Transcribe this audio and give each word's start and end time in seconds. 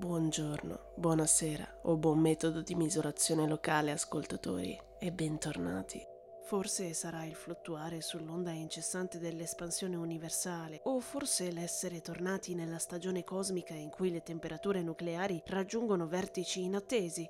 Buongiorno, 0.00 0.94
buonasera 0.96 1.80
o 1.82 1.98
buon 1.98 2.20
metodo 2.20 2.62
di 2.62 2.74
misurazione 2.74 3.46
locale 3.46 3.90
ascoltatori 3.90 4.74
e 4.98 5.12
bentornati. 5.12 6.02
Forse 6.44 6.94
sarà 6.94 7.26
il 7.26 7.34
fluttuare 7.34 8.00
sull'onda 8.00 8.50
incessante 8.50 9.18
dell'espansione 9.18 9.96
universale, 9.96 10.80
o 10.84 11.00
forse 11.00 11.52
l'essere 11.52 12.00
tornati 12.00 12.54
nella 12.54 12.78
stagione 12.78 13.24
cosmica 13.24 13.74
in 13.74 13.90
cui 13.90 14.10
le 14.10 14.22
temperature 14.22 14.80
nucleari 14.80 15.42
raggiungono 15.44 16.06
vertici 16.06 16.62
inattesi. 16.62 17.28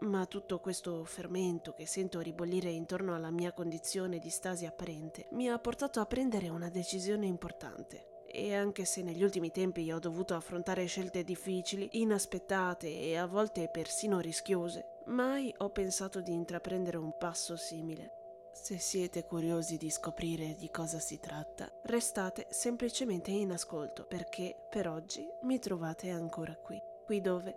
Ma 0.00 0.26
tutto 0.26 0.60
questo 0.60 1.02
fermento 1.04 1.72
che 1.72 1.86
sento 1.86 2.20
ribollire 2.20 2.68
intorno 2.68 3.14
alla 3.14 3.30
mia 3.30 3.54
condizione 3.54 4.18
di 4.18 4.28
stasi 4.28 4.66
apparente 4.66 5.28
mi 5.30 5.48
ha 5.48 5.58
portato 5.58 6.00
a 6.00 6.06
prendere 6.06 6.50
una 6.50 6.68
decisione 6.68 7.24
importante. 7.24 8.09
E 8.40 8.54
anche 8.54 8.86
se 8.86 9.02
negli 9.02 9.22
ultimi 9.22 9.50
tempi 9.50 9.92
ho 9.92 9.98
dovuto 9.98 10.34
affrontare 10.34 10.86
scelte 10.86 11.24
difficili, 11.24 11.90
inaspettate 12.00 12.88
e 12.88 13.18
a 13.18 13.26
volte 13.26 13.68
persino 13.68 14.18
rischiose, 14.18 15.02
mai 15.08 15.52
ho 15.58 15.68
pensato 15.68 16.22
di 16.22 16.32
intraprendere 16.32 16.96
un 16.96 17.14
passo 17.18 17.58
simile. 17.58 18.12
Se 18.54 18.78
siete 18.78 19.26
curiosi 19.26 19.76
di 19.76 19.90
scoprire 19.90 20.54
di 20.54 20.70
cosa 20.70 21.00
si 21.00 21.20
tratta, 21.20 21.70
restate 21.82 22.46
semplicemente 22.48 23.30
in 23.30 23.52
ascolto 23.52 24.06
perché 24.06 24.56
per 24.70 24.88
oggi 24.88 25.22
mi 25.42 25.58
trovate 25.58 26.08
ancora 26.08 26.56
qui, 26.56 26.80
qui 27.04 27.20
dove, 27.20 27.54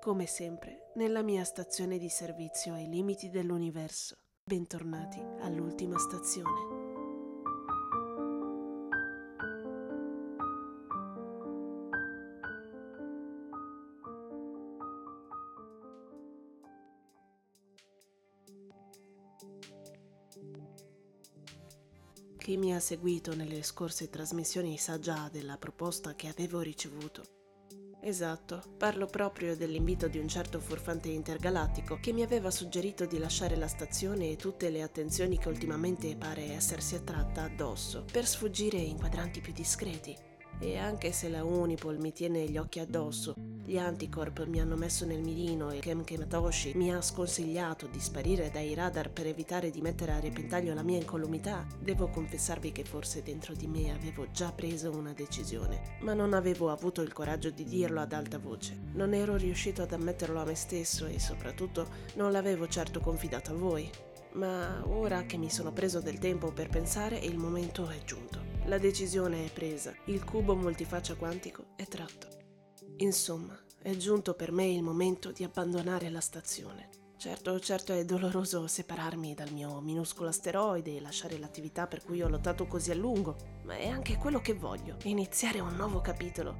come 0.00 0.26
sempre, 0.26 0.90
nella 0.96 1.22
mia 1.22 1.44
stazione 1.44 1.98
di 1.98 2.08
servizio 2.08 2.74
ai 2.74 2.88
limiti 2.88 3.30
dell'universo. 3.30 4.16
Bentornati 4.42 5.20
all'ultima 5.42 5.96
stazione. 5.98 6.75
Mi 22.56 22.74
ha 22.74 22.80
seguito 22.80 23.34
nelle 23.34 23.62
scorse 23.62 24.08
trasmissioni 24.08 24.78
sa 24.78 24.98
già 24.98 25.28
della 25.30 25.58
proposta 25.58 26.14
che 26.14 26.28
avevo 26.28 26.60
ricevuto. 26.60 27.22
Esatto, 28.00 28.62
parlo 28.78 29.04
proprio 29.04 29.54
dell'invito 29.54 30.08
di 30.08 30.18
un 30.18 30.26
certo 30.26 30.58
furfante 30.58 31.08
intergalattico 31.08 31.98
che 32.00 32.12
mi 32.12 32.22
aveva 32.22 32.50
suggerito 32.50 33.04
di 33.04 33.18
lasciare 33.18 33.56
la 33.56 33.68
stazione 33.68 34.30
e 34.30 34.36
tutte 34.36 34.70
le 34.70 34.80
attenzioni 34.80 35.38
che 35.38 35.48
ultimamente 35.48 36.16
pare 36.16 36.52
essersi 36.52 36.94
attratta 36.94 37.42
addosso, 37.42 38.06
per 38.10 38.26
sfuggire 38.26 38.78
in 38.78 38.96
quadranti 38.96 39.42
più 39.42 39.52
discreti. 39.52 40.25
E 40.58 40.78
anche 40.78 41.12
se 41.12 41.28
la 41.28 41.44
Unipol 41.44 41.98
mi 41.98 42.12
tiene 42.12 42.48
gli 42.48 42.56
occhi 42.56 42.80
addosso, 42.80 43.34
gli 43.66 43.76
anticorp 43.76 44.46
mi 44.46 44.60
hanno 44.60 44.76
messo 44.76 45.04
nel 45.04 45.20
mirino 45.20 45.70
e 45.70 45.80
Kem 45.80 46.02
Kematoshi 46.02 46.72
mi 46.76 46.94
ha 46.94 47.02
sconsigliato 47.02 47.86
di 47.88 48.00
sparire 48.00 48.48
dai 48.50 48.72
radar 48.74 49.10
per 49.10 49.26
evitare 49.26 49.70
di 49.70 49.80
mettere 49.80 50.12
a 50.12 50.20
repentaglio 50.20 50.72
la 50.72 50.82
mia 50.82 50.98
incolumità, 50.98 51.66
devo 51.78 52.08
confessarvi 52.08 52.72
che 52.72 52.84
forse 52.84 53.22
dentro 53.22 53.54
di 53.54 53.66
me 53.66 53.92
avevo 53.92 54.30
già 54.30 54.50
preso 54.52 54.90
una 54.92 55.12
decisione, 55.12 55.98
ma 56.00 56.14
non 56.14 56.32
avevo 56.32 56.70
avuto 56.70 57.02
il 57.02 57.12
coraggio 57.12 57.50
di 57.50 57.64
dirlo 57.64 58.00
ad 58.00 58.12
alta 58.12 58.38
voce. 58.38 58.78
Non 58.92 59.12
ero 59.12 59.36
riuscito 59.36 59.82
ad 59.82 59.92
ammetterlo 59.92 60.40
a 60.40 60.44
me 60.44 60.54
stesso 60.54 61.06
e 61.06 61.18
soprattutto 61.18 61.88
non 62.14 62.32
l'avevo 62.32 62.66
certo 62.66 63.00
confidato 63.00 63.50
a 63.50 63.56
voi. 63.56 63.90
Ma 64.34 64.82
ora 64.86 65.24
che 65.24 65.36
mi 65.36 65.50
sono 65.50 65.72
preso 65.72 66.00
del 66.00 66.18
tempo 66.18 66.52
per 66.52 66.68
pensare, 66.68 67.18
il 67.18 67.36
momento 67.36 67.88
è 67.88 67.98
giunto. 68.04 68.55
La 68.66 68.78
decisione 68.78 69.44
è 69.44 69.52
presa, 69.52 69.94
il 70.06 70.24
cubo 70.24 70.56
multifaccia 70.56 71.14
quantico 71.14 71.66
è 71.76 71.86
tratto. 71.86 72.26
Insomma, 72.96 73.56
è 73.80 73.94
giunto 73.94 74.34
per 74.34 74.50
me 74.50 74.66
il 74.66 74.82
momento 74.82 75.30
di 75.30 75.44
abbandonare 75.44 76.10
la 76.10 76.18
stazione. 76.18 76.88
Certo, 77.16 77.60
certo 77.60 77.92
è 77.92 78.04
doloroso 78.04 78.66
separarmi 78.66 79.34
dal 79.34 79.52
mio 79.52 79.80
minuscolo 79.80 80.30
asteroide 80.30 80.96
e 80.96 81.00
lasciare 81.00 81.38
l'attività 81.38 81.86
per 81.86 82.02
cui 82.02 82.22
ho 82.22 82.28
lottato 82.28 82.66
così 82.66 82.90
a 82.90 82.96
lungo, 82.96 83.36
ma 83.62 83.76
è 83.76 83.86
anche 83.86 84.16
quello 84.16 84.40
che 84.40 84.54
voglio, 84.54 84.96
iniziare 85.04 85.60
un 85.60 85.76
nuovo 85.76 86.00
capitolo. 86.00 86.58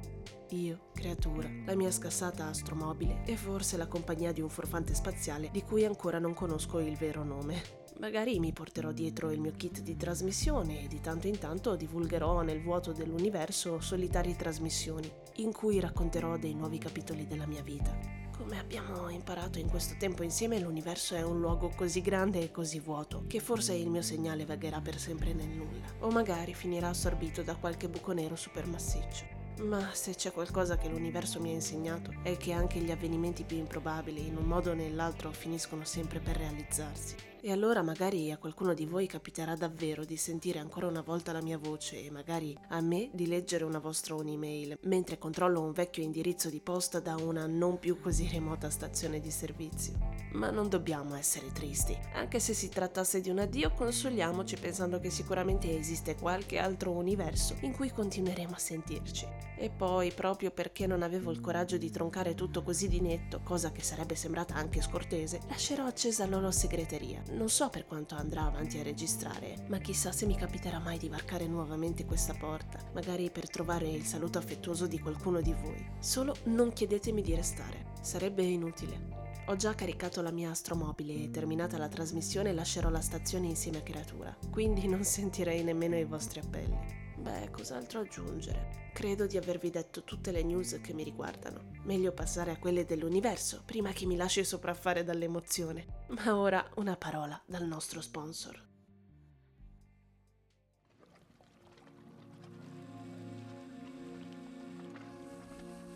Io, 0.51 0.91
creatura, 0.93 1.49
la 1.65 1.75
mia 1.75 1.91
scassata 1.91 2.47
astromobile 2.47 3.23
e 3.25 3.35
forse 3.35 3.75
la 3.75 3.87
compagnia 3.87 4.31
di 4.31 4.39
un 4.39 4.49
forfante 4.49 4.95
spaziale 4.95 5.49
di 5.51 5.61
cui 5.61 5.83
ancora 5.83 6.19
non 6.19 6.33
conosco 6.33 6.79
il 6.79 6.95
vero 6.95 7.25
nome. 7.25 7.86
Magari 7.99 8.37
mi 8.39 8.53
porterò 8.53 8.91
dietro 8.91 9.31
il 9.31 9.39
mio 9.39 9.53
kit 9.57 9.81
di 9.81 9.95
trasmissione 9.95 10.83
e 10.83 10.87
di 10.87 11.01
tanto 11.01 11.27
in 11.27 11.39
tanto 11.39 11.75
divulgherò 11.75 12.41
nel 12.41 12.61
vuoto 12.61 12.91
dell'universo 12.91 13.79
solitarie 13.79 14.35
trasmissioni 14.35 15.11
in 15.37 15.51
cui 15.51 15.79
racconterò 15.79 16.37
dei 16.37 16.53
nuovi 16.53 16.77
capitoli 16.77 17.25
della 17.25 17.47
mia 17.47 17.63
vita. 17.63 17.97
Come 18.37 18.59
abbiamo 18.59 19.09
imparato 19.09 19.57
in 19.57 19.67
questo 19.67 19.95
tempo 19.97 20.21
insieme, 20.21 20.59
l'universo 20.59 21.15
è 21.15 21.23
un 21.23 21.39
luogo 21.39 21.69
così 21.75 22.01
grande 22.01 22.39
e 22.39 22.51
così 22.51 22.79
vuoto 22.79 23.23
che 23.25 23.39
forse 23.39 23.73
il 23.73 23.89
mio 23.89 24.03
segnale 24.03 24.45
vagherà 24.45 24.79
per 24.79 24.99
sempre 24.99 25.33
nel 25.33 25.49
nulla, 25.49 25.87
o 26.01 26.11
magari 26.11 26.53
finirà 26.53 26.89
assorbito 26.89 27.41
da 27.41 27.55
qualche 27.55 27.89
buco 27.89 28.11
nero 28.11 28.35
supermassiccio. 28.35 29.37
Ma 29.61 29.89
se 29.91 30.13
c'è 30.13 30.31
qualcosa 30.31 30.77
che 30.77 30.87
l'universo 30.87 31.41
mi 31.41 31.49
ha 31.49 31.53
insegnato 31.53 32.13
è 32.21 32.37
che 32.37 32.51
anche 32.51 32.77
gli 32.77 32.91
avvenimenti 32.91 33.43
più 33.43 33.57
improbabili 33.57 34.27
in 34.27 34.37
un 34.37 34.45
modo 34.45 34.69
o 34.69 34.75
nell'altro 34.75 35.31
finiscono 35.31 35.83
sempre 35.83 36.19
per 36.19 36.37
realizzarsi. 36.37 37.15
E 37.47 37.51
allora 37.53 37.81
magari 37.81 38.29
a 38.29 38.37
qualcuno 38.37 38.73
di 38.73 38.85
voi 38.85 39.07
capiterà 39.07 39.55
davvero 39.55 40.03
di 40.03 40.17
sentire 40.17 40.59
ancora 40.59 40.87
una 40.87 40.99
volta 40.99 41.31
la 41.31 41.41
mia 41.41 41.57
voce 41.57 42.03
e 42.03 42.11
magari 42.11 42.53
a 42.67 42.81
me 42.81 43.09
di 43.13 43.25
leggere 43.25 43.63
una 43.63 43.79
vostra 43.79 44.15
un'email 44.15 44.79
mentre 44.81 45.17
controllo 45.17 45.61
un 45.61 45.71
vecchio 45.71 46.03
indirizzo 46.03 46.49
di 46.49 46.59
posta 46.59 46.99
da 46.99 47.15
una 47.15 47.45
non 47.45 47.79
più 47.79 48.01
così 48.01 48.27
remota 48.27 48.69
stazione 48.69 49.21
di 49.21 49.31
servizio. 49.31 49.93
Ma 50.33 50.49
non 50.49 50.67
dobbiamo 50.67 51.15
essere 51.15 51.53
tristi. 51.53 51.97
Anche 52.15 52.41
se 52.41 52.53
si 52.53 52.67
trattasse 52.67 53.21
di 53.21 53.29
un 53.29 53.39
addio, 53.39 53.71
consoliamoci 53.71 54.57
pensando 54.57 54.99
che 54.99 55.09
sicuramente 55.09 55.73
esiste 55.73 56.17
qualche 56.17 56.57
altro 56.57 56.91
universo 56.91 57.55
in 57.61 57.71
cui 57.71 57.91
continueremo 57.91 58.55
a 58.55 58.59
sentirci. 58.59 59.25
E 59.55 59.69
poi, 59.69 60.11
proprio 60.11 60.51
perché 60.51 60.85
non 60.85 61.01
avevo 61.01 61.31
il 61.31 61.39
coraggio 61.39 61.77
di 61.77 61.89
troncare 61.89 62.35
tutto 62.35 62.61
così 62.61 62.89
di 62.89 62.99
netto, 62.99 63.39
cosa 63.41 63.71
che 63.71 63.81
sarebbe 63.81 64.15
sembrata 64.15 64.53
anche 64.53 64.81
scortese, 64.81 65.39
lascerò 65.47 65.85
accesa 65.85 66.25
la 66.25 66.35
loro 66.35 66.51
segreteria 66.51 67.23
non 67.37 67.49
so 67.49 67.69
per 67.69 67.85
quanto 67.85 68.15
andrà 68.15 68.45
avanti 68.45 68.79
a 68.79 68.83
registrare, 68.83 69.63
ma 69.67 69.77
chissà 69.77 70.11
se 70.11 70.25
mi 70.25 70.35
capiterà 70.35 70.79
mai 70.79 70.97
di 70.97 71.07
varcare 71.07 71.45
nuovamente 71.45 72.03
questa 72.03 72.33
porta, 72.33 72.79
magari 72.93 73.29
per 73.29 73.47
trovare 73.47 73.87
il 73.87 74.03
saluto 74.03 74.39
affettuoso 74.39 74.87
di 74.87 74.99
qualcuno 74.99 75.39
di 75.39 75.53
voi. 75.53 75.87
Solo 75.99 76.35
non 76.45 76.73
chiedetemi 76.73 77.21
di 77.21 77.35
restare, 77.35 77.93
sarebbe 78.01 78.41
inutile. 78.41 79.15
Ho 79.45 79.55
già 79.55 79.75
caricato 79.75 80.21
la 80.23 80.31
mia 80.31 80.49
astromobile 80.49 81.13
e 81.13 81.29
terminata 81.29 81.77
la 81.77 81.87
trasmissione 81.87 82.51
lascerò 82.53 82.89
la 82.89 83.01
stazione 83.01 83.45
insieme 83.45 83.77
a 83.77 83.83
creatura, 83.83 84.35
quindi 84.49 84.87
non 84.87 85.03
sentirei 85.05 85.63
nemmeno 85.63 85.95
i 85.95 86.05
vostri 86.05 86.39
appelli. 86.39 87.06
Beh, 87.27 87.51
cos'altro 87.51 87.99
aggiungere? 87.99 88.91
Credo 88.93 89.27
di 89.27 89.35
avervi 89.35 89.69
detto 89.69 90.05
tutte 90.05 90.31
le 90.31 90.43
news 90.43 90.79
che 90.81 90.93
mi 90.93 91.03
riguardano. 91.03 91.71
Meglio 91.83 92.13
passare 92.13 92.51
a 92.51 92.57
quelle 92.57 92.85
dell'universo 92.85 93.63
prima 93.65 93.91
che 93.91 94.05
mi 94.05 94.15
lasci 94.15 94.45
sopraffare 94.45 95.03
dall'emozione. 95.03 96.05
Ma 96.07 96.37
ora 96.37 96.65
una 96.75 96.95
parola 96.95 97.39
dal 97.45 97.65
nostro 97.65 97.99
sponsor. 97.99 98.65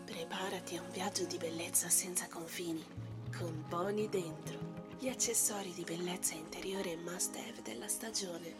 Preparati 0.04 0.76
a 0.76 0.82
un 0.82 0.90
viaggio 0.90 1.24
di 1.24 1.38
bellezza 1.38 1.88
senza 1.88 2.28
confini, 2.28 2.84
con 3.34 3.64
Boni 3.70 4.06
dentro. 4.10 4.58
Gli 4.98 5.08
accessori 5.08 5.72
di 5.72 5.82
bellezza 5.82 6.34
interiore 6.34 6.94
must 6.96 7.34
have 7.36 7.62
della 7.62 7.88
stagione. 7.88 8.54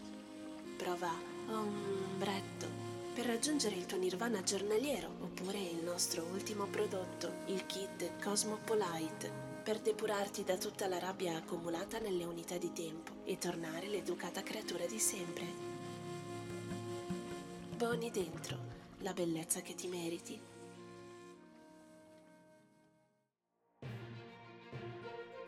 Prova 0.78 1.31
ombretto 1.58 2.66
per 3.14 3.26
raggiungere 3.26 3.74
il 3.74 3.86
tuo 3.86 3.98
nirvana 3.98 4.42
giornaliero 4.42 5.08
oppure 5.20 5.58
il 5.58 5.84
nostro 5.84 6.24
ultimo 6.32 6.66
prodotto, 6.66 7.42
il 7.46 7.66
kit 7.66 8.22
Cosmopolite 8.22 9.30
per 9.62 9.80
depurarti 9.80 10.44
da 10.44 10.56
tutta 10.56 10.88
la 10.88 10.98
rabbia 10.98 11.36
accumulata 11.36 11.98
nelle 11.98 12.24
unità 12.24 12.56
di 12.56 12.72
tempo 12.72 13.12
e 13.24 13.38
tornare 13.38 13.86
l'educata 13.86 14.42
creatura 14.42 14.86
di 14.86 14.98
sempre. 14.98 15.44
Boni 17.76 18.10
dentro, 18.10 18.58
la 18.98 19.12
bellezza 19.12 19.60
che 19.60 19.74
ti 19.74 19.88
meriti 19.88 20.40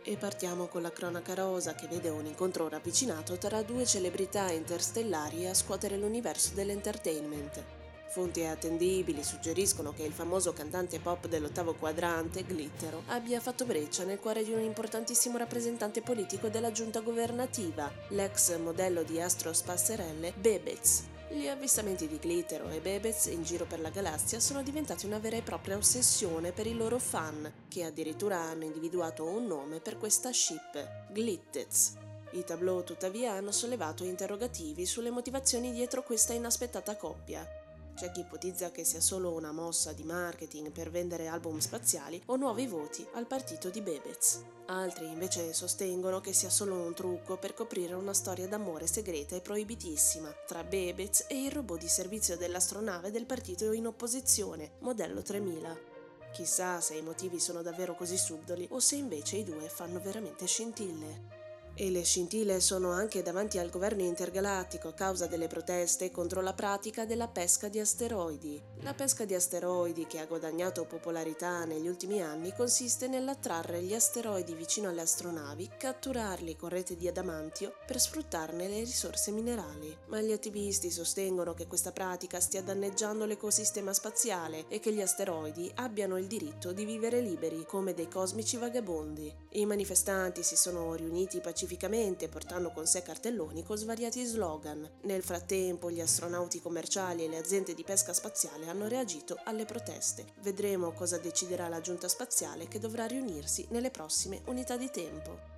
E 0.07 0.19
partiamo 0.19 0.67
con 0.67 0.83
la 0.83 0.93
cronaca 0.93 1.33
rosa 1.33 1.75
che 1.75 1.87
vede 1.87 2.11
un 2.11 2.27
incontro 2.27 2.69
ravvicinato 2.69 3.39
tra 3.39 3.63
due 3.63 3.87
celebrità 3.87 4.51
interstellari 4.51 5.47
a 5.47 5.55
scuotere 5.55 5.97
l'universo 5.97 6.53
dell'entertainment. 6.53 7.65
Fonti 8.11 8.45
attendibili 8.45 9.25
suggeriscono 9.25 9.95
che 9.95 10.03
il 10.03 10.13
famoso 10.13 10.53
cantante 10.53 11.01
pop 11.01 11.27
dell'ottavo 11.27 11.73
quadrante, 11.73 12.45
Glittero, 12.47 13.03
abbia 13.07 13.41
fatto 13.41 13.65
breccia 13.65 14.05
nel 14.05 14.21
cuore 14.21 14.45
di 14.45 14.53
un 14.53 14.61
importantissimo 14.61 15.39
rappresentante 15.39 16.03
politico 16.03 16.49
della 16.49 16.71
giunta 16.71 17.01
governativa, 17.01 17.91
l'ex 18.09 18.55
modello 18.59 19.05
di 19.05 19.19
Astros 19.23 19.63
Passerelle, 19.63 20.35
Bebez, 20.37 21.13
Gli 21.35 21.49
avvistamenti 21.49 22.07
di 22.07 22.21
Glittero 22.23 22.69
e 22.69 22.79
Bebez 22.79 23.27
in 23.27 23.43
giro 23.43 23.65
per 23.65 23.81
la 23.81 23.91
galassia 23.91 24.39
sono 24.39 24.63
diventati 24.63 25.05
una 25.05 25.19
vera 25.19 25.35
e 25.35 25.43
propria 25.43 25.77
ossessione 25.77 26.53
per 26.53 26.69
i 26.69 26.77
loro 26.77 27.01
fan, 27.01 27.53
che 27.67 27.83
addirittura 27.83 28.39
hanno 28.39 28.63
individuato 28.63 29.25
un 29.25 29.45
nome 29.45 29.81
per 29.81 29.99
questa 29.99 30.33
ship, 30.33 31.11
Glittez. 31.13 31.95
I 32.35 32.45
tableau 32.45 32.85
tuttavia 32.85 33.33
hanno 33.33 33.51
sollevato 33.51 34.05
interrogativi 34.05 34.87
sulle 34.87 35.11
motivazioni 35.11 35.73
dietro 35.73 36.05
questa 36.05 36.35
inaspettata 36.35 36.97
coppia, 36.97 37.45
c'è 37.95 38.11
chi 38.11 38.21
ipotizza 38.21 38.71
che 38.71 38.85
sia 38.85 39.01
solo 39.01 39.33
una 39.33 39.53
mossa 39.53 39.93
di 39.93 40.03
marketing 40.03 40.71
per 40.71 40.91
vendere 40.91 41.29
album 41.29 41.59
spaziali 41.59 42.21
o 42.27 42.37
nuovi 42.37 42.67
voti 42.67 43.07
al 43.15 43.27
partito 43.27 43.71
di 43.71 43.81
Bebez. 43.81 44.43
Altri 44.67 45.07
invece 45.07 45.53
sostengono 45.53 46.21
che 46.21 46.33
sia 46.33 46.51
solo 46.51 46.75
un 46.75 46.95
trucco 46.95 47.37
per 47.37 47.55
coprire 47.55 47.95
una 47.95 48.15
storia 48.15 48.49
d'amore 48.49 48.87
segreta 48.87 49.37
e 49.37 49.41
proibitissima 49.41 50.35
tra 50.47 50.65
Bebez 50.65 51.27
e 51.29 51.45
il 51.45 51.53
robot 51.53 51.79
di 51.79 51.89
servizio 51.89 52.37
dell'astronave 52.37 53.11
del 53.11 53.27
partito 53.27 53.73
in 53.73 53.87
opposizione, 53.87 54.73
modello 54.81 55.23
3000. 55.23 55.93
Chissà 56.33 56.81
se 56.81 56.97
i 56.97 57.03
motivi 57.03 57.39
sono 57.39 57.63
davvero 57.63 57.95
così 57.95 58.17
subdoli 58.17 58.67
o 58.71 58.81
se 58.81 58.97
invece 58.97 59.37
i 59.37 59.45
due 59.45 59.69
fanno 59.69 60.01
veramente 60.01 60.47
scintille. 60.47 61.44
E 61.77 61.91
le 61.91 62.05
scintille 62.05 62.61
sono 62.61 62.93
anche 62.93 63.21
davanti 63.23 63.59
al 63.59 63.69
governo 63.69 64.05
intergalattico 64.05 64.87
a 64.87 64.93
causa 64.93 65.27
delle 65.27 65.49
proteste 65.49 66.13
contro 66.13 66.41
la 66.41 66.53
pratica 66.53 67.05
della 67.05 67.27
pesca 67.27 67.67
di 67.67 67.81
asteroidi. 67.81 68.63
La 68.83 68.95
pesca 68.95 69.25
di 69.25 69.35
asteroidi, 69.35 70.07
che 70.07 70.21
ha 70.21 70.27
guadagnato 70.27 70.85
popolarità 70.85 71.65
negli 71.65 71.89
ultimi 71.89 72.23
anni, 72.23 72.55
consiste 72.55 73.09
nell'attrarre 73.09 73.83
gli 73.83 73.93
asteroidi 73.93 74.55
vicino 74.55 74.89
alle 74.89 75.01
astronavi, 75.01 75.71
catturarli 75.77 76.55
con 76.55 76.69
rete 76.69 76.97
di 76.97 77.09
adamantio 77.09 77.75
per 77.85 77.99
sfruttarne 77.99 78.69
le 78.69 78.79
risorse 78.79 79.33
minerali. 79.33 79.99
Ma 80.07 80.21
gli 80.21 80.31
attivisti 80.31 80.93
sostengono 80.93 81.55
che 81.55 81.67
questa 81.67 81.91
pratica 81.91 82.39
stia 82.39 82.63
danneggiando 82.63 83.25
l'ecosistema 83.25 83.93
spaziale 83.93 84.67
e 84.69 84.79
che 84.79 84.93
gli 84.93 85.03
asteroidi 85.03 85.73
abbiano 85.75 86.19
il 86.19 86.29
diritto 86.29 86.71
di 86.71 86.85
vivere 86.85 87.21
liberi 87.21 87.67
come 87.67 87.95
dei 87.95 88.09
cosmici 88.09 88.59
vagabondi. 88.59 89.35
I 89.55 89.67
manifestanti 89.67 90.45
si 90.45 90.55
sono 90.55 90.95
riuniti 90.95 91.41
pacificamente 91.41 91.63
pacificamente 91.65 92.29
portando 92.29 92.71
con 92.71 92.87
sé 92.87 93.03
cartelloni 93.03 93.63
con 93.63 93.79
svariati 93.79 94.23
slogan. 94.25 94.87
Nel 95.05 95.23
frattempo 95.23 95.91
gli 95.91 96.01
astronauti 96.01 96.61
commerciali 96.61 97.25
e 97.25 97.29
le 97.29 97.39
aziende 97.39 97.75
di 97.75 97.83
pesca 97.83 98.13
spaziale 98.13 98.69
hanno 98.69 98.87
reagito 98.87 99.39
alle 99.45 99.65
proteste. 99.65 100.27
Vedremo 100.43 100.93
cosa 100.93 101.17
deciderà 101.17 101.69
la 101.69 101.81
giunta 101.81 102.07
spaziale 102.07 102.69
che 102.69 102.79
dovrà 102.79 103.07
riunirsi 103.07 103.67
nelle 103.71 103.91
prossime 103.91 104.43
unità 104.47 104.77
di 104.77 104.91
tempo. 104.91 105.53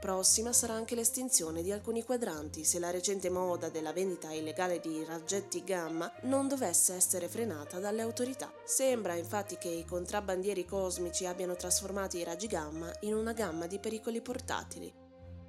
Prossima 0.00 0.52
sarà 0.52 0.74
anche 0.74 0.94
l'estinzione 0.94 1.62
di 1.62 1.72
alcuni 1.72 2.04
quadranti 2.04 2.64
se 2.64 2.78
la 2.78 2.90
recente 2.90 3.28
moda 3.28 3.68
della 3.68 3.92
vendita 3.92 4.32
illegale 4.32 4.80
di 4.80 5.04
raggetti 5.04 5.62
gamma 5.64 6.10
non 6.22 6.48
dovesse 6.48 6.94
essere 6.94 7.28
frenata 7.28 7.80
dalle 7.80 8.00
autorità. 8.00 8.50
Sembra 8.64 9.14
infatti 9.14 9.58
che 9.58 9.68
i 9.68 9.84
contrabbandieri 9.84 10.64
cosmici 10.64 11.26
abbiano 11.26 11.56
trasformato 11.56 12.16
i 12.16 12.24
raggi 12.24 12.46
gamma 12.46 12.90
in 13.00 13.14
una 13.14 13.32
gamma 13.32 13.66
di 13.66 13.78
pericoli 13.78 14.22
portatili 14.22 15.06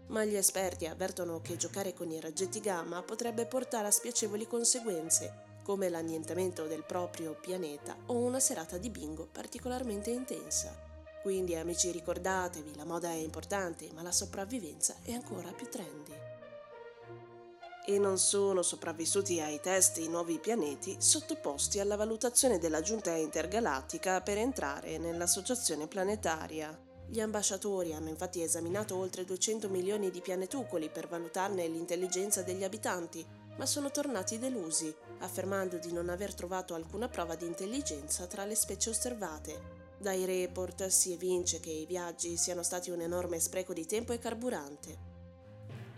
ma 0.09 0.23
gli 0.23 0.35
esperti 0.35 0.85
avvertono 0.85 1.41
che 1.41 1.57
giocare 1.57 1.93
con 1.93 2.11
i 2.11 2.19
raggetti 2.19 2.59
gamma 2.59 3.01
potrebbe 3.01 3.45
portare 3.45 3.87
a 3.87 3.91
spiacevoli 3.91 4.47
conseguenze, 4.47 5.47
come 5.63 5.89
l'annientamento 5.89 6.65
del 6.65 6.83
proprio 6.83 7.37
pianeta 7.39 7.95
o 8.07 8.15
una 8.15 8.39
serata 8.39 8.77
di 8.77 8.89
bingo 8.89 9.27
particolarmente 9.31 10.09
intensa. 10.09 10.87
Quindi 11.21 11.55
amici 11.55 11.91
ricordatevi, 11.91 12.75
la 12.75 12.85
moda 12.85 13.09
è 13.09 13.15
importante, 13.15 13.89
ma 13.93 14.01
la 14.01 14.11
sopravvivenza 14.11 14.95
è 15.03 15.11
ancora 15.11 15.51
più 15.51 15.67
trendy. 15.69 16.13
E 17.85 17.97
non 17.99 18.17
sono 18.17 18.61
sopravvissuti 18.61 19.39
ai 19.41 19.59
test 19.59 19.97
i 19.97 20.07
nuovi 20.07 20.39
pianeti 20.39 20.95
sottoposti 20.99 21.79
alla 21.79 21.95
valutazione 21.95 22.57
della 22.57 22.81
giunta 22.81 23.11
intergalattica 23.11 24.21
per 24.21 24.37
entrare 24.37 24.97
nell'associazione 24.97 25.87
planetaria. 25.87 26.88
Gli 27.11 27.21
ambasciatori 27.21 27.91
hanno 27.91 28.09
infatti 28.09 28.43
esaminato 28.43 28.95
oltre 28.95 29.25
200 29.25 29.67
milioni 29.67 30.11
di 30.11 30.21
pianetucoli 30.21 30.91
per 30.91 31.07
valutarne 31.07 31.67
l'intelligenza 31.67 32.43
degli 32.43 32.63
abitanti, 32.63 33.25
ma 33.57 33.65
sono 33.65 33.89
tornati 33.89 34.37
delusi, 34.37 34.95
affermando 35.17 35.79
di 35.79 35.91
non 35.91 36.09
aver 36.09 36.35
trovato 36.35 36.75
alcuna 36.75 37.09
prova 37.09 37.33
di 37.33 37.47
intelligenza 37.47 38.27
tra 38.27 38.45
le 38.45 38.53
specie 38.53 38.91
osservate. 38.91 39.77
Dai 39.97 40.23
report 40.23 40.85
si 40.85 41.11
evince 41.11 41.59
che 41.59 41.71
i 41.71 41.87
viaggi 41.87 42.37
siano 42.37 42.61
stati 42.61 42.91
un 42.91 43.01
enorme 43.01 43.39
spreco 43.39 43.73
di 43.73 43.87
tempo 43.87 44.13
e 44.13 44.19
carburante. 44.19 45.07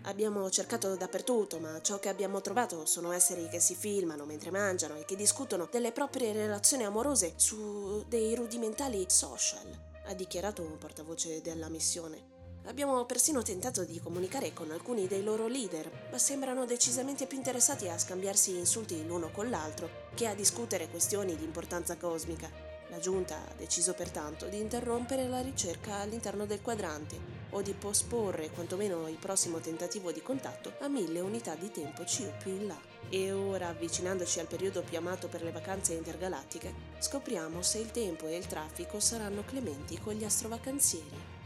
Abbiamo 0.04 0.48
cercato 0.48 0.96
dappertutto, 0.96 1.58
ma 1.58 1.78
ciò 1.82 1.98
che 1.98 2.08
abbiamo 2.08 2.40
trovato 2.40 2.86
sono 2.86 3.12
esseri 3.12 3.50
che 3.50 3.60
si 3.60 3.74
filmano 3.74 4.24
mentre 4.24 4.50
mangiano 4.50 4.96
e 4.96 5.04
che 5.04 5.14
discutono 5.14 5.68
delle 5.70 5.92
proprie 5.92 6.32
relazioni 6.32 6.84
amorose 6.84 7.34
su 7.36 8.02
dei 8.08 8.34
rudimentali 8.34 9.04
social 9.08 9.90
ha 10.04 10.14
dichiarato 10.14 10.62
un 10.62 10.78
portavoce 10.78 11.40
della 11.40 11.68
missione. 11.68 12.30
Abbiamo 12.66 13.04
persino 13.06 13.42
tentato 13.42 13.84
di 13.84 13.98
comunicare 14.00 14.52
con 14.52 14.70
alcuni 14.70 15.06
dei 15.06 15.22
loro 15.22 15.48
leader, 15.48 16.08
ma 16.10 16.18
sembrano 16.18 16.64
decisamente 16.64 17.26
più 17.26 17.36
interessati 17.36 17.88
a 17.88 17.98
scambiarsi 17.98 18.56
insulti 18.56 19.04
l'uno 19.04 19.30
con 19.30 19.50
l'altro 19.50 20.10
che 20.14 20.26
a 20.26 20.34
discutere 20.34 20.88
questioni 20.88 21.34
di 21.34 21.44
importanza 21.44 21.96
cosmica. 21.96 22.50
La 22.88 22.98
giunta 22.98 23.36
ha 23.48 23.54
deciso 23.56 23.94
pertanto 23.94 24.46
di 24.46 24.58
interrompere 24.58 25.26
la 25.26 25.40
ricerca 25.40 25.96
all'interno 25.96 26.46
del 26.46 26.60
quadrante 26.60 27.41
o 27.52 27.62
di 27.62 27.72
posporre 27.72 28.50
quantomeno 28.50 29.08
il 29.08 29.16
prossimo 29.16 29.58
tentativo 29.58 30.12
di 30.12 30.22
contatto 30.22 30.74
a 30.80 30.88
mille 30.88 31.20
unità 31.20 31.54
di 31.54 31.70
tempo 31.70 32.02
CU 32.04 32.30
più 32.38 32.52
in 32.52 32.66
là. 32.66 32.78
E 33.08 33.32
ora, 33.32 33.68
avvicinandoci 33.68 34.40
al 34.40 34.46
periodo 34.46 34.82
più 34.82 34.96
amato 34.96 35.28
per 35.28 35.42
le 35.42 35.52
vacanze 35.52 35.94
intergalattiche, 35.94 36.72
scopriamo 36.98 37.62
se 37.62 37.78
il 37.78 37.90
tempo 37.90 38.26
e 38.26 38.36
il 38.36 38.46
traffico 38.46 39.00
saranno 39.00 39.44
clementi 39.44 39.98
con 39.98 40.14
gli 40.14 40.24
astrovacanzieri. 40.24 41.40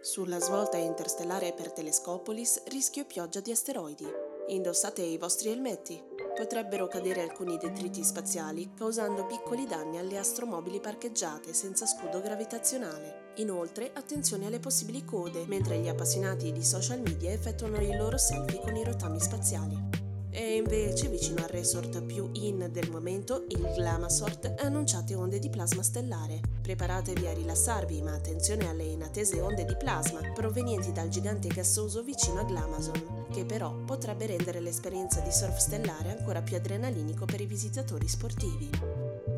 Sulla 0.00 0.38
svolta 0.38 0.76
interstellare 0.76 1.54
per 1.54 1.72
Telescopolis 1.72 2.62
rischio 2.66 3.06
pioggia 3.06 3.40
di 3.40 3.50
asteroidi. 3.50 4.06
Indossate 4.48 5.00
i 5.00 5.16
vostri 5.16 5.48
elmetti. 5.48 6.23
Potrebbero 6.34 6.88
cadere 6.88 7.22
alcuni 7.22 7.56
detriti 7.58 8.02
spaziali 8.02 8.72
causando 8.74 9.24
piccoli 9.24 9.66
danni 9.66 9.98
alle 9.98 10.18
astromobili 10.18 10.80
parcheggiate 10.80 11.54
senza 11.54 11.86
scudo 11.86 12.20
gravitazionale. 12.20 13.32
Inoltre, 13.36 13.92
attenzione 13.94 14.46
alle 14.46 14.58
possibili 14.58 15.04
code 15.04 15.44
mentre 15.46 15.78
gli 15.78 15.86
appassionati 15.86 16.50
di 16.50 16.64
social 16.64 17.00
media 17.00 17.30
effettuano 17.30 17.80
i 17.80 17.96
loro 17.96 18.18
selfie 18.18 18.60
con 18.60 18.74
i 18.74 18.82
rotami 18.82 19.20
spaziali. 19.20 20.02
E 20.36 20.56
invece, 20.56 21.06
vicino 21.06 21.44
al 21.44 21.50
resort 21.50 22.02
più 22.02 22.28
in 22.32 22.68
del 22.72 22.90
momento, 22.90 23.44
il 23.50 23.72
Glamasort, 23.72 24.54
annunciate 24.58 25.14
onde 25.14 25.38
di 25.38 25.48
plasma 25.48 25.84
stellare. 25.84 26.40
Preparatevi 26.60 27.28
a 27.28 27.32
rilassarvi, 27.32 28.02
ma 28.02 28.14
attenzione 28.14 28.68
alle 28.68 28.82
inattese 28.82 29.40
onde 29.40 29.64
di 29.64 29.76
plasma 29.76 30.18
provenienti 30.32 30.90
dal 30.90 31.06
gigante 31.06 31.46
gassoso 31.46 32.02
vicino 32.02 32.40
a 32.40 32.44
Glamazon, 32.44 33.13
che 33.34 33.44
però 33.44 33.74
potrebbe 33.84 34.26
rendere 34.26 34.60
l'esperienza 34.60 35.18
di 35.18 35.32
surf 35.32 35.56
stellare 35.56 36.16
ancora 36.16 36.40
più 36.40 36.54
adrenalinico 36.54 37.24
per 37.24 37.40
i 37.40 37.46
visitatori 37.46 38.06
sportivi. 38.06 38.70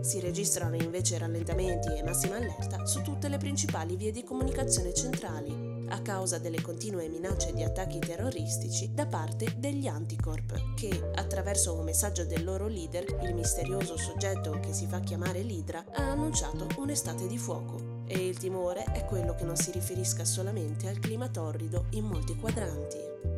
Si 0.02 0.20
registrano 0.20 0.76
invece 0.76 1.16
rallentamenti 1.16 1.96
e 1.96 2.02
massima 2.02 2.36
allerta 2.36 2.84
su 2.84 3.00
tutte 3.00 3.28
le 3.28 3.38
principali 3.38 3.96
vie 3.96 4.12
di 4.12 4.22
comunicazione 4.22 4.92
centrali, 4.92 5.84
a 5.88 6.02
causa 6.02 6.36
delle 6.38 6.60
continue 6.60 7.08
minacce 7.08 7.54
di 7.54 7.62
attacchi 7.62 7.98
terroristici 7.98 8.92
da 8.92 9.06
parte 9.06 9.54
degli 9.56 9.86
Anticorp, 9.86 10.74
che, 10.74 11.10
attraverso 11.14 11.74
un 11.74 11.84
messaggio 11.84 12.26
del 12.26 12.44
loro 12.44 12.66
leader, 12.66 13.04
il 13.22 13.34
misterioso 13.34 13.96
soggetto 13.96 14.60
che 14.60 14.74
si 14.74 14.86
fa 14.86 15.00
chiamare 15.00 15.40
Lidra, 15.40 15.82
ha 15.94 16.10
annunciato 16.10 16.66
un'estate 16.76 17.26
di 17.26 17.38
fuoco. 17.38 18.04
E 18.06 18.28
il 18.28 18.36
timore 18.36 18.84
è 18.92 19.06
quello 19.06 19.34
che 19.34 19.44
non 19.44 19.56
si 19.56 19.70
riferisca 19.70 20.24
solamente 20.24 20.86
al 20.86 20.98
clima 20.98 21.28
torrido 21.28 21.86
in 21.92 22.04
molti 22.04 22.36
quadranti. 22.36 23.35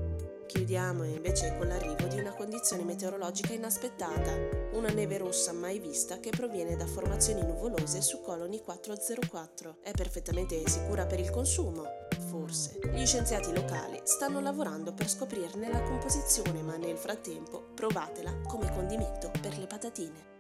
Chiudiamo 0.49 1.05
invece 1.05 1.55
con 1.59 1.69
l'arrivo 1.69 2.07
di 2.07 2.19
una 2.19 2.33
condizione 2.33 2.83
meteorologica 2.83 3.53
inaspettata, 3.53 4.33
una 4.73 4.89
neve 4.89 5.19
rossa 5.19 5.53
mai 5.53 5.79
vista 5.79 6.21
che 6.21 6.31
proviene 6.31 6.75
da 6.75 6.87
formazioni 6.87 7.43
nuvolose 7.43 8.01
su 8.01 8.23
Colony 8.23 8.63
404. 8.63 9.77
È 9.83 9.91
perfettamente 9.91 10.67
sicura 10.67 11.05
per 11.05 11.21
il 11.21 11.29
consumo, 11.29 11.85
forse. 12.31 12.79
Gli 12.95 13.05
scienziati 13.05 13.53
locali 13.53 14.01
stanno 14.05 14.41
lavorando 14.41 14.95
per 14.95 15.11
scoprirne 15.11 15.71
la 15.71 15.83
composizione, 15.83 16.63
ma 16.63 16.79
nel 16.79 16.97
frattempo 16.97 17.67
provatela 17.75 18.35
come 18.47 18.73
condimento 18.73 19.31
per 19.43 19.59
le 19.59 19.67
patatine. 19.67 20.37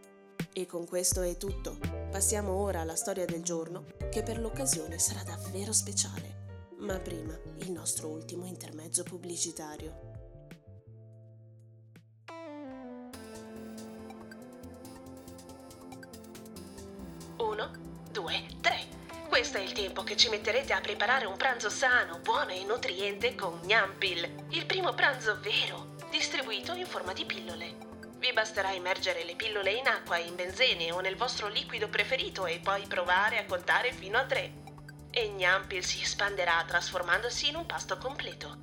E 0.55 0.65
con 0.65 0.87
questo 0.87 1.21
è 1.21 1.37
tutto. 1.37 1.77
Passiamo 2.11 2.55
ora 2.55 2.81
alla 2.81 2.97
storia 2.97 3.27
del 3.27 3.43
giorno, 3.43 3.85
che 4.11 4.23
per 4.23 4.39
l'occasione 4.39 4.99
sarà 4.99 5.23
davvero 5.23 5.75
speciale. 5.75 6.48
Ma 6.81 6.97
prima 7.01 7.37
il 7.59 7.73
nostro 7.73 8.07
ultimo 8.07 8.47
intermezzo 8.47 9.03
pubblicitario. 9.03 10.07
Uno, 17.39 17.71
due, 18.13 18.47
tre. 18.61 18.87
questo 19.29 19.59
è 19.59 19.61
il 19.61 19.73
tempo 19.73 20.05
che 20.05 20.17
ci 20.17 20.29
metterete 20.29 20.73
a 20.73 20.81
preparare 20.81 21.27
un 21.27 21.37
pranzo 21.37 21.69
sano, 21.69 22.21
buono 22.21 22.51
e 22.51 22.65
nutriente 22.65 23.35
con 23.35 23.61
Gnampil, 23.61 24.47
il 24.51 24.65
primo 24.65 24.95
pranzo 24.95 25.39
vero, 25.41 25.97
distribuito 26.11 26.75
in 26.75 26.87
forma 26.87 27.13
di 27.13 27.25
pillole. 27.25 27.77
Vi 28.19 28.33
basterà 28.33 28.71
immergere 28.71 29.25
le 29.25 29.35
pillole 29.35 29.73
in 29.73 29.87
acqua, 29.89 30.19
in 30.19 30.37
benzene 30.37 30.93
o 30.93 31.01
nel 31.01 31.17
vostro 31.17 31.49
liquido 31.49 31.89
preferito 31.89 32.47
e 32.47 32.61
poi 32.61 32.87
provare 32.87 33.39
a 33.39 33.47
contare 33.47 33.93
fino 33.93 34.19
a 34.19 34.25
tre. 34.25 34.58
E 35.19 35.33
Gnampil 35.35 35.85
si 35.85 36.01
espanderà 36.01 36.63
trasformandosi 36.65 37.49
in 37.49 37.57
un 37.57 37.67
pasto 37.67 37.99
completo. 37.99 38.57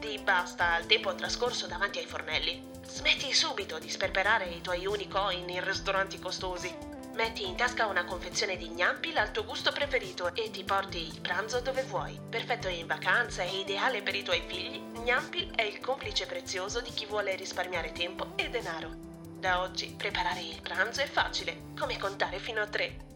Di 0.00 0.18
basta 0.18 0.72
al 0.72 0.86
tempo 0.86 1.14
trascorso 1.14 1.68
davanti 1.68 2.00
ai 2.00 2.06
fornelli. 2.06 2.60
Smetti 2.84 3.32
subito 3.32 3.78
di 3.78 3.88
sperperare 3.88 4.46
i 4.46 4.60
tuoi 4.60 4.84
unicoin 4.84 5.48
in 5.48 5.64
ristoranti 5.64 6.18
costosi. 6.18 6.76
Metti 7.14 7.46
in 7.46 7.54
tasca 7.54 7.86
una 7.86 8.04
confezione 8.04 8.56
di 8.56 8.70
gnampil 8.70 9.16
al 9.16 9.30
tuo 9.30 9.44
gusto 9.44 9.70
preferito 9.70 10.34
e 10.34 10.50
ti 10.50 10.64
porti 10.64 11.06
il 11.06 11.20
pranzo 11.20 11.60
dove 11.60 11.84
vuoi. 11.84 12.18
Perfetto 12.28 12.66
in 12.66 12.88
vacanza 12.88 13.44
e 13.44 13.60
ideale 13.60 14.02
per 14.02 14.16
i 14.16 14.24
tuoi 14.24 14.42
figli, 14.44 14.82
Gnampil 15.04 15.54
è 15.54 15.62
il 15.62 15.78
complice 15.78 16.26
prezioso 16.26 16.80
di 16.80 16.90
chi 16.90 17.06
vuole 17.06 17.36
risparmiare 17.36 17.92
tempo 17.92 18.32
e 18.34 18.50
denaro. 18.50 18.90
Da 19.38 19.60
oggi 19.60 19.94
preparare 19.96 20.40
il 20.40 20.60
pranzo 20.60 21.00
è 21.00 21.06
facile, 21.06 21.74
come 21.78 21.96
contare 21.96 22.40
fino 22.40 22.60
a 22.60 22.66
tre. 22.66 23.10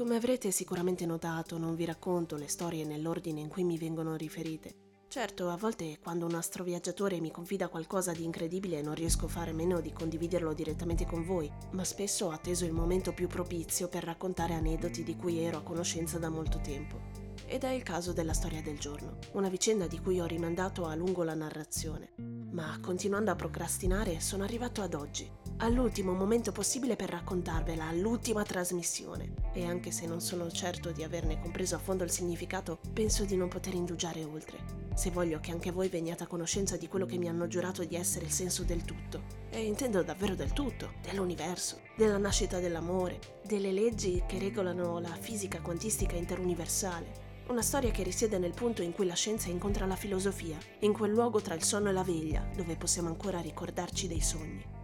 Come 0.00 0.16
avrete 0.16 0.50
sicuramente 0.50 1.04
notato, 1.04 1.58
non 1.58 1.74
vi 1.74 1.84
racconto 1.84 2.36
le 2.36 2.48
storie 2.48 2.86
nell'ordine 2.86 3.40
in 3.40 3.48
cui 3.48 3.64
mi 3.64 3.76
vengono 3.76 4.16
riferite. 4.16 4.74
Certo, 5.08 5.50
a 5.50 5.58
volte 5.58 5.98
quando 6.02 6.24
un 6.24 6.36
astroviaggiatore 6.36 7.20
mi 7.20 7.30
confida 7.30 7.68
qualcosa 7.68 8.12
di 8.12 8.24
incredibile 8.24 8.80
non 8.80 8.94
riesco 8.94 9.26
a 9.26 9.28
fare 9.28 9.52
meno 9.52 9.82
di 9.82 9.92
condividerlo 9.92 10.54
direttamente 10.54 11.04
con 11.04 11.22
voi, 11.22 11.52
ma 11.72 11.84
spesso 11.84 12.28
ho 12.28 12.30
atteso 12.30 12.64
il 12.64 12.72
momento 12.72 13.12
più 13.12 13.28
propizio 13.28 13.88
per 13.88 14.04
raccontare 14.04 14.54
aneddoti 14.54 15.02
di 15.02 15.16
cui 15.16 15.38
ero 15.40 15.58
a 15.58 15.62
conoscenza 15.62 16.18
da 16.18 16.30
molto 16.30 16.60
tempo. 16.62 16.98
Ed 17.44 17.64
è 17.64 17.70
il 17.70 17.82
caso 17.82 18.14
della 18.14 18.32
storia 18.32 18.62
del 18.62 18.78
giorno, 18.78 19.18
una 19.32 19.50
vicenda 19.50 19.86
di 19.86 20.00
cui 20.00 20.18
ho 20.18 20.24
rimandato 20.24 20.86
a 20.86 20.94
lungo 20.94 21.24
la 21.24 21.34
narrazione. 21.34 22.14
Ma 22.52 22.78
continuando 22.80 23.32
a 23.32 23.36
procrastinare 23.36 24.18
sono 24.20 24.44
arrivato 24.44 24.80
ad 24.80 24.94
oggi, 24.94 25.30
all'ultimo 25.60 26.12
momento 26.12 26.52
possibile 26.52 26.96
per 26.96 27.10
raccontarvela, 27.10 27.88
all'ultima 27.88 28.42
trasmissione. 28.42 29.34
E 29.52 29.64
anche 29.64 29.90
se 29.90 30.06
non 30.06 30.20
sono 30.20 30.50
certo 30.50 30.90
di 30.90 31.02
averne 31.02 31.40
compreso 31.40 31.74
a 31.74 31.78
fondo 31.78 32.04
il 32.04 32.10
significato, 32.10 32.78
penso 32.92 33.24
di 33.24 33.36
non 33.36 33.48
poter 33.48 33.74
indugiare 33.74 34.24
oltre. 34.24 34.58
Se 34.94 35.10
voglio 35.10 35.38
che 35.40 35.50
anche 35.50 35.70
voi 35.70 35.88
veniate 35.88 36.24
a 36.24 36.26
conoscenza 36.26 36.76
di 36.76 36.88
quello 36.88 37.06
che 37.06 37.18
mi 37.18 37.28
hanno 37.28 37.46
giurato 37.46 37.84
di 37.84 37.94
essere 37.94 38.24
il 38.24 38.32
senso 38.32 38.62
del 38.62 38.84
tutto. 38.84 39.38
E 39.50 39.64
intendo 39.64 40.02
davvero 40.02 40.34
del 40.34 40.52
tutto, 40.52 40.92
dell'universo, 41.02 41.80
della 41.96 42.18
nascita 42.18 42.58
dell'amore, 42.58 43.18
delle 43.44 43.72
leggi 43.72 44.22
che 44.26 44.38
regolano 44.38 44.98
la 44.98 45.14
fisica 45.18 45.60
quantistica 45.60 46.16
interuniversale, 46.16 47.28
una 47.48 47.62
storia 47.62 47.90
che 47.90 48.04
risiede 48.04 48.38
nel 48.38 48.54
punto 48.54 48.80
in 48.80 48.92
cui 48.92 49.06
la 49.06 49.14
scienza 49.14 49.50
incontra 49.50 49.84
la 49.84 49.96
filosofia, 49.96 50.56
in 50.80 50.92
quel 50.92 51.10
luogo 51.10 51.40
tra 51.40 51.54
il 51.54 51.64
sonno 51.64 51.88
e 51.88 51.92
la 51.92 52.04
veglia, 52.04 52.48
dove 52.54 52.76
possiamo 52.76 53.08
ancora 53.08 53.40
ricordarci 53.40 54.06
dei 54.06 54.20
sogni. 54.20 54.78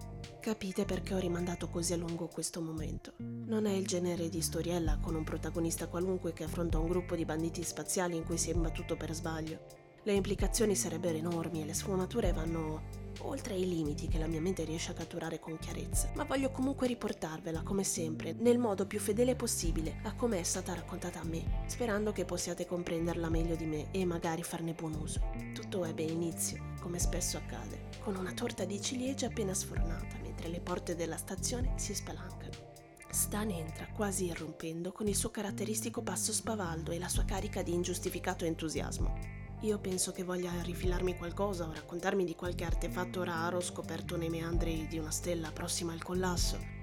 Capite 0.47 0.85
perché 0.85 1.13
ho 1.13 1.19
rimandato 1.19 1.69
così 1.69 1.93
a 1.93 1.97
lungo 1.97 2.29
questo 2.29 2.61
momento. 2.61 3.15
Non 3.19 3.67
è 3.67 3.73
il 3.73 3.85
genere 3.85 4.29
di 4.29 4.41
storiella 4.41 4.99
con 4.99 5.17
un 5.17 5.25
protagonista 5.25 5.89
qualunque 5.89 6.33
che 6.33 6.45
affronta 6.45 6.79
un 6.79 6.87
gruppo 6.87 7.17
di 7.17 7.25
banditi 7.25 7.65
spaziali 7.65 8.15
in 8.15 8.23
cui 8.23 8.39
si 8.39 8.51
è 8.51 8.55
imbattuto 8.55 8.97
per 8.97 9.13
sbaglio. 9.13 9.59
Le 10.05 10.13
implicazioni 10.13 10.77
sarebbero 10.77 11.19
enormi 11.19 11.63
e 11.63 11.65
le 11.65 11.75
sfumature 11.75 12.33
vanno 12.33 12.81
oltre 13.23 13.57
i 13.57 13.69
limiti 13.69 14.07
che 14.07 14.19
la 14.19 14.29
mia 14.29 14.41
mente 14.41 14.63
riesce 14.63 14.93
a 14.93 14.95
catturare 14.95 15.41
con 15.41 15.59
chiarezza, 15.59 16.13
ma 16.15 16.23
voglio 16.23 16.53
comunque 16.53 16.87
riportarvela, 16.87 17.63
come 17.63 17.83
sempre, 17.83 18.33
nel 18.39 18.59
modo 18.59 18.87
più 18.87 19.01
fedele 19.01 19.35
possibile 19.35 19.99
a 20.05 20.15
come 20.15 20.39
è 20.39 20.45
stata 20.45 20.75
raccontata 20.75 21.19
a 21.19 21.25
me, 21.25 21.65
sperando 21.67 22.13
che 22.13 22.25
possiate 22.25 22.67
comprenderla 22.67 23.29
meglio 23.29 23.57
di 23.57 23.67
me 23.67 23.91
e 23.91 24.05
magari 24.05 24.45
farne 24.45 24.75
buon 24.75 24.95
uso. 24.95 25.21
Tutto 25.53 25.85
ebbe 25.85 26.05
inizio, 26.05 26.75
come 26.81 27.01
spesso 27.01 27.37
accade, 27.37 27.89
con 27.99 28.15
una 28.15 28.33
torta 28.33 28.65
di 28.65 28.81
ciliegie 28.81 29.27
appena 29.27 29.53
sfornata, 29.53 30.25
mentre 30.47 30.49
le 30.49 30.61
porte 30.61 30.95
della 30.95 31.17
stazione 31.17 31.73
si 31.77 31.95
spalancano. 31.95 32.65
Stan 33.11 33.51
entra 33.51 33.89
quasi 33.89 34.27
irrompendo 34.27 34.93
con 34.93 35.09
il 35.09 35.17
suo 35.17 35.31
caratteristico 35.31 36.03
passo 36.03 36.33
spavaldo 36.33 36.91
e 36.93 36.99
la 36.99 37.09
sua 37.09 37.25
carica 37.25 37.63
di 37.63 37.73
ingiustificato 37.73 38.45
entusiasmo. 38.45 39.35
Io 39.63 39.79
penso 39.79 40.13
che 40.13 40.23
voglia 40.23 40.51
rifilarmi 40.63 41.17
qualcosa 41.17 41.67
o 41.67 41.73
raccontarmi 41.73 42.25
di 42.25 42.35
qualche 42.35 42.65
artefatto 42.65 43.23
raro 43.25 43.61
scoperto 43.61 44.17
nei 44.17 44.29
meandri 44.29 44.87
di 44.87 44.99
una 44.99 45.11
stella 45.11 45.51
prossima 45.51 45.93
al 45.93 46.03
collasso. 46.03 46.75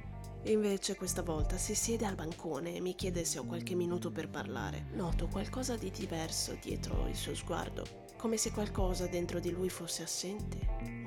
Invece 0.46 0.96
questa 0.96 1.22
volta 1.22 1.58
si 1.58 1.75
siede 1.75 2.05
al 2.05 2.15
bancone 2.15 2.75
e 2.75 2.82
mi 2.82 2.96
chiede 2.96 3.24
se 3.24 3.39
ho 3.39 3.46
qualche 3.46 3.75
minuto 3.75 4.12
per 4.12 4.27
parlare. 4.27 4.88
Noto 4.93 5.27
qualcosa 5.27 5.77
di 5.77 5.91
diverso 5.91 6.58
dietro 6.60 7.08
il 7.08 7.15
suo 7.15 7.36
sguardo, 7.36 7.86
come 8.17 8.38
se 8.38 8.51
qualcosa 8.51 9.08
dentro 9.08 9.39
di 9.39 9.51
lui 9.51 9.70
fosse 9.70 10.03
assente 10.03 10.58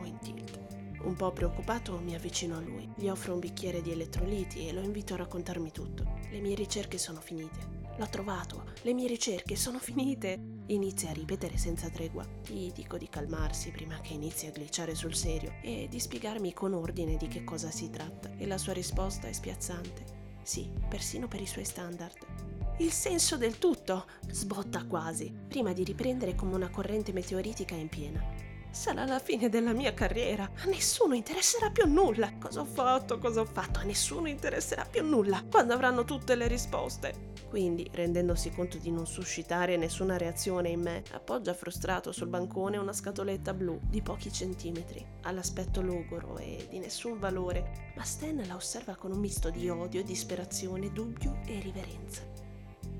o 0.00 0.04
in 0.04 0.18
tilt. 0.20 0.75
Un 1.06 1.14
po' 1.14 1.30
preoccupato 1.30 2.00
mi 2.00 2.16
avvicino 2.16 2.56
a 2.56 2.60
lui, 2.60 2.90
gli 2.96 3.06
offro 3.06 3.32
un 3.32 3.38
bicchiere 3.38 3.80
di 3.80 3.92
elettroliti 3.92 4.66
e 4.66 4.72
lo 4.72 4.80
invito 4.80 5.14
a 5.14 5.18
raccontarmi 5.18 5.70
tutto. 5.70 6.18
Le 6.32 6.40
mie 6.40 6.56
ricerche 6.56 6.98
sono 6.98 7.20
finite. 7.20 7.84
L'ho 7.96 8.08
trovato, 8.08 8.72
le 8.82 8.92
mie 8.92 9.06
ricerche 9.06 9.54
sono 9.54 9.78
finite. 9.78 10.36
Inizia 10.66 11.10
a 11.10 11.12
ripetere 11.12 11.58
senza 11.58 11.88
tregua. 11.90 12.26
Gli 12.44 12.72
dico 12.72 12.98
di 12.98 13.08
calmarsi 13.08 13.70
prima 13.70 14.00
che 14.00 14.14
inizi 14.14 14.46
a 14.46 14.50
glitchare 14.50 14.96
sul 14.96 15.14
serio 15.14 15.52
e 15.62 15.86
di 15.88 16.00
spiegarmi 16.00 16.52
con 16.52 16.74
ordine 16.74 17.16
di 17.16 17.28
che 17.28 17.44
cosa 17.44 17.70
si 17.70 17.88
tratta. 17.88 18.32
E 18.36 18.44
la 18.44 18.58
sua 18.58 18.72
risposta 18.72 19.28
è 19.28 19.32
spiazzante. 19.32 20.04
Sì, 20.42 20.68
persino 20.88 21.28
per 21.28 21.40
i 21.40 21.46
suoi 21.46 21.64
standard. 21.64 22.18
Il 22.78 22.90
senso 22.90 23.36
del 23.36 23.58
tutto, 23.58 24.06
sbotta 24.28 24.84
quasi, 24.84 25.32
prima 25.46 25.72
di 25.72 25.84
riprendere 25.84 26.34
come 26.34 26.56
una 26.56 26.68
corrente 26.68 27.12
meteoritica 27.12 27.76
in 27.76 27.88
piena. 27.88 28.54
Sarà 28.76 29.06
la 29.06 29.18
fine 29.18 29.48
della 29.48 29.72
mia 29.72 29.94
carriera. 29.94 30.44
A 30.44 30.66
nessuno 30.66 31.14
interesserà 31.14 31.70
più 31.70 31.86
nulla. 31.86 32.36
Cosa 32.38 32.60
ho 32.60 32.66
fatto? 32.66 33.18
Cosa 33.18 33.40
ho 33.40 33.46
fatto? 33.46 33.78
A 33.78 33.84
nessuno 33.84 34.28
interesserà 34.28 34.84
più 34.84 35.02
nulla. 35.02 35.42
Quando 35.50 35.72
avranno 35.72 36.04
tutte 36.04 36.34
le 36.34 36.46
risposte. 36.46 37.32
Quindi, 37.48 37.88
rendendosi 37.90 38.50
conto 38.50 38.76
di 38.76 38.90
non 38.90 39.06
suscitare 39.06 39.78
nessuna 39.78 40.18
reazione 40.18 40.68
in 40.68 40.82
me, 40.82 41.02
appoggia 41.12 41.54
frustrato 41.54 42.12
sul 42.12 42.28
bancone 42.28 42.76
una 42.76 42.92
scatoletta 42.92 43.54
blu 43.54 43.80
di 43.82 44.02
pochi 44.02 44.30
centimetri, 44.30 45.04
all'aspetto 45.22 45.80
logoro 45.80 46.36
e 46.36 46.66
di 46.68 46.78
nessun 46.78 47.18
valore, 47.18 47.92
ma 47.96 48.04
Stan 48.04 48.44
la 48.46 48.56
osserva 48.56 48.94
con 48.94 49.10
un 49.10 49.18
misto 49.18 49.48
di 49.48 49.70
odio, 49.70 50.04
disperazione, 50.04 50.92
dubbio 50.92 51.38
e 51.46 51.60
riverenza. 51.60 52.45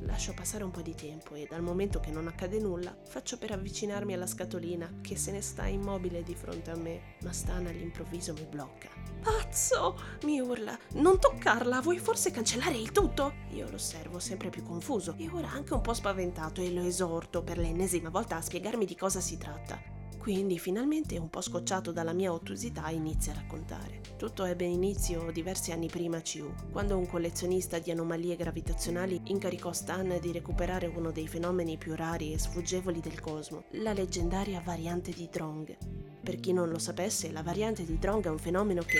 Lascio 0.07 0.35
passare 0.35 0.63
un 0.63 0.71
po' 0.71 0.83
di 0.83 0.95
tempo 0.95 1.35
e 1.35 1.47
dal 1.51 1.63
momento 1.63 1.99
che 1.99 2.11
non 2.11 2.29
accade 2.29 2.61
nulla, 2.61 2.97
faccio 3.05 3.39
per 3.39 3.51
avvicinarmi 3.51 4.15
alla 4.15 4.27
scatolina 4.27 5.01
che 5.01 5.17
se 5.17 5.33
ne 5.33 5.43
sta 5.43 5.67
immobile 5.67 6.23
di 6.23 6.35
fronte 6.35 6.71
a 6.71 6.77
me, 6.77 7.17
ma 7.23 7.33
Stan 7.33 7.67
all'improvviso 7.67 8.33
mi 8.33 8.47
blocca. 8.49 8.89
Pazzo! 9.21 9.99
mi 10.23 10.39
urla. 10.39 10.79
Non 10.93 11.19
toccarla, 11.19 11.81
vuoi 11.81 11.99
forse 11.99 12.31
cancellare 12.31 12.77
il 12.77 12.93
tutto? 12.93 13.35
Io 13.51 13.69
lo 13.69 13.75
osservo 13.75 14.21
sempre 14.21 14.49
più 14.49 14.63
confuso 14.63 15.17
e 15.19 15.29
ora 15.29 15.51
anche 15.51 15.75
un 15.75 15.81
po' 15.81 15.95
spaventato 15.95 16.61
e 16.61 16.73
lo 16.73 16.83
esorto 16.83 17.43
per 17.43 17.59
l'ennesima 17.59 18.09
volta 18.09 18.37
a 18.37 18.43
spiegarmi 18.43 18.85
di 18.85 18.97
cosa 18.97 19.21
si 19.21 19.37
tratta. 19.37 19.86
Quindi 20.27 20.59
finalmente, 20.59 21.19
un 21.19 21.31
po' 21.31 21.41
scocciato 21.41 21.93
dalla 21.93 22.13
mia 22.13 22.33
ottusità, 22.33 22.89
inizia 22.89 23.31
a 23.31 23.37
raccontare. 23.37 24.01
Tutto 24.17 24.45
ebbe 24.45 24.65
inizio 24.65 25.31
diversi 25.31 25.71
anni 25.71 25.87
prima 25.87 26.21
CU, 26.21 26.53
quando 26.73 26.99
un 26.99 27.07
collezionista 27.07 27.79
di 27.79 27.93
anomalie 27.93 28.35
gravitazionali 28.35 29.21
incaricò 29.27 29.73
Stan 29.73 30.19
di 30.21 30.33
recuperare 30.33 30.89
uno 30.89 31.13
dei 31.13 31.29
fenomeni 31.29 31.77
più 31.77 31.95
rari 31.95 32.33
e 32.33 32.41
sfuggevoli 32.41 32.99
del 32.99 33.21
cosmo, 33.21 33.67
la 33.75 33.93
leggendaria 33.93 34.61
variante 34.61 35.13
di 35.13 35.29
Drong. 35.31 35.77
Per 36.25 36.41
chi 36.41 36.53
non 36.53 36.71
lo 36.71 36.81
sapesse, 36.81 37.31
la 37.31 37.45
variante 37.45 37.85
di 37.85 37.97
Drong 37.97 38.25
è 38.27 38.31
un 38.31 38.41
fenomeno 38.41 38.83
che... 38.83 38.99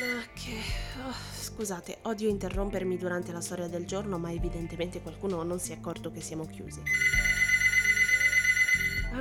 Ma 0.00 0.32
che... 0.32 0.60
Oh, 1.06 1.12
scusate, 1.42 1.98
odio 2.04 2.30
interrompermi 2.30 2.96
durante 2.96 3.32
la 3.32 3.42
storia 3.42 3.68
del 3.68 3.84
giorno, 3.84 4.18
ma 4.18 4.32
evidentemente 4.32 5.02
qualcuno 5.02 5.42
non 5.42 5.58
si 5.58 5.72
è 5.72 5.74
accorto 5.74 6.10
che 6.10 6.22
siamo 6.22 6.46
chiusi. 6.46 6.80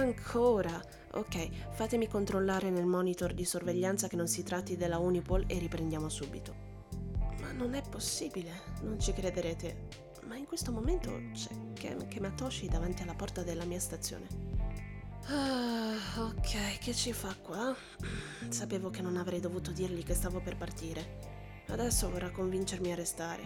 Ancora? 0.05 0.79
Ok, 1.13 1.71
fatemi 1.71 2.07
controllare 2.07 2.69
nel 2.69 2.85
monitor 2.85 3.33
di 3.33 3.43
sorveglianza 3.43 4.07
che 4.07 4.15
non 4.15 4.27
si 4.27 4.43
tratti 4.43 4.77
della 4.77 4.99
Unipol 4.99 5.45
e 5.47 5.57
riprendiamo 5.57 6.09
subito. 6.09 6.53
Ma 7.41 7.51
non 7.51 7.73
è 7.73 7.81
possibile, 7.89 8.51
non 8.83 8.99
ci 8.99 9.13
crederete. 9.13 9.87
Ma 10.27 10.35
in 10.35 10.45
questo 10.45 10.71
momento 10.71 11.09
c'è 11.33 11.49
Ken 11.73 12.07
Kematoshi 12.07 12.67
davanti 12.67 13.01
alla 13.01 13.15
porta 13.15 13.41
della 13.41 13.65
mia 13.65 13.79
stazione. 13.79 14.27
Ah, 15.25 15.95
ok, 16.19 16.77
che 16.77 16.93
ci 16.93 17.11
fa 17.11 17.35
qua? 17.41 17.75
Sapevo 18.49 18.91
che 18.91 19.01
non 19.01 19.17
avrei 19.17 19.39
dovuto 19.39 19.71
dirgli 19.71 20.03
che 20.03 20.13
stavo 20.13 20.39
per 20.39 20.55
partire. 20.55 21.63
Adesso 21.67 22.11
vorrà 22.11 22.29
convincermi 22.29 22.91
a 22.91 22.95
restare. 22.95 23.41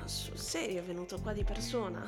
Ma 0.00 0.08
sul 0.08 0.38
serio 0.38 0.80
è 0.80 0.82
venuto 0.82 1.20
qua 1.20 1.34
di 1.34 1.44
persona? 1.44 2.02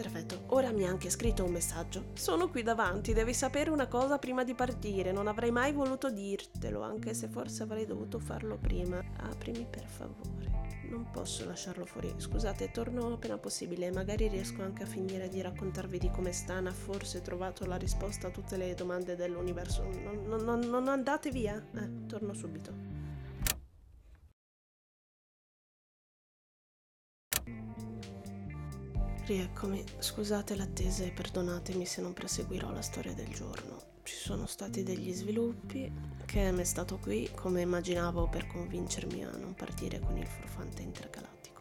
Perfetto, 0.00 0.44
ora 0.54 0.70
mi 0.70 0.86
ha 0.86 0.90
anche 0.90 1.10
scritto 1.10 1.44
un 1.44 1.50
messaggio. 1.50 2.10
Sono 2.12 2.48
qui 2.48 2.62
davanti, 2.62 3.12
devi 3.12 3.34
sapere 3.34 3.70
una 3.70 3.88
cosa 3.88 4.16
prima 4.16 4.44
di 4.44 4.54
partire. 4.54 5.10
Non 5.10 5.26
avrei 5.26 5.50
mai 5.50 5.72
voluto 5.72 6.08
dirtelo, 6.08 6.82
anche 6.82 7.14
se 7.14 7.26
forse 7.26 7.64
avrei 7.64 7.84
dovuto 7.84 8.20
farlo 8.20 8.56
prima. 8.58 9.02
Aprimi 9.16 9.66
per 9.68 9.84
favore. 9.86 10.86
Non 10.88 11.10
posso 11.10 11.44
lasciarlo 11.46 11.84
fuori. 11.84 12.14
Scusate, 12.16 12.70
torno 12.70 13.12
appena 13.12 13.38
possibile. 13.38 13.90
Magari 13.90 14.28
riesco 14.28 14.62
anche 14.62 14.84
a 14.84 14.86
finire 14.86 15.28
di 15.28 15.40
raccontarvi 15.40 15.98
di 15.98 16.10
come 16.12 16.30
Stana 16.30 16.70
forse 16.70 17.20
trovato 17.20 17.66
la 17.66 17.76
risposta 17.76 18.28
a 18.28 18.30
tutte 18.30 18.56
le 18.56 18.74
domande 18.74 19.16
dell'universo. 19.16 19.82
Non, 19.82 20.44
non, 20.44 20.60
non 20.60 20.86
andate 20.86 21.32
via. 21.32 21.60
Eh, 21.74 22.06
torno 22.06 22.34
subito. 22.34 22.87
Rieccomi, 29.28 29.84
scusate 29.98 30.56
l'attesa 30.56 31.04
e 31.04 31.10
perdonatemi 31.10 31.84
se 31.84 32.00
non 32.00 32.14
proseguirò 32.14 32.72
la 32.72 32.80
storia 32.80 33.12
del 33.12 33.28
giorno. 33.28 33.98
Ci 34.02 34.14
sono 34.14 34.46
stati 34.46 34.82
degli 34.82 35.12
sviluppi, 35.12 35.92
Cam 36.24 36.60
è 36.60 36.64
stato 36.64 36.96
qui 36.96 37.28
come 37.34 37.60
immaginavo 37.60 38.26
per 38.28 38.46
convincermi 38.46 39.26
a 39.26 39.36
non 39.36 39.52
partire 39.52 40.00
con 40.00 40.16
il 40.16 40.26
furfante 40.26 40.80
intergalattico. 40.80 41.60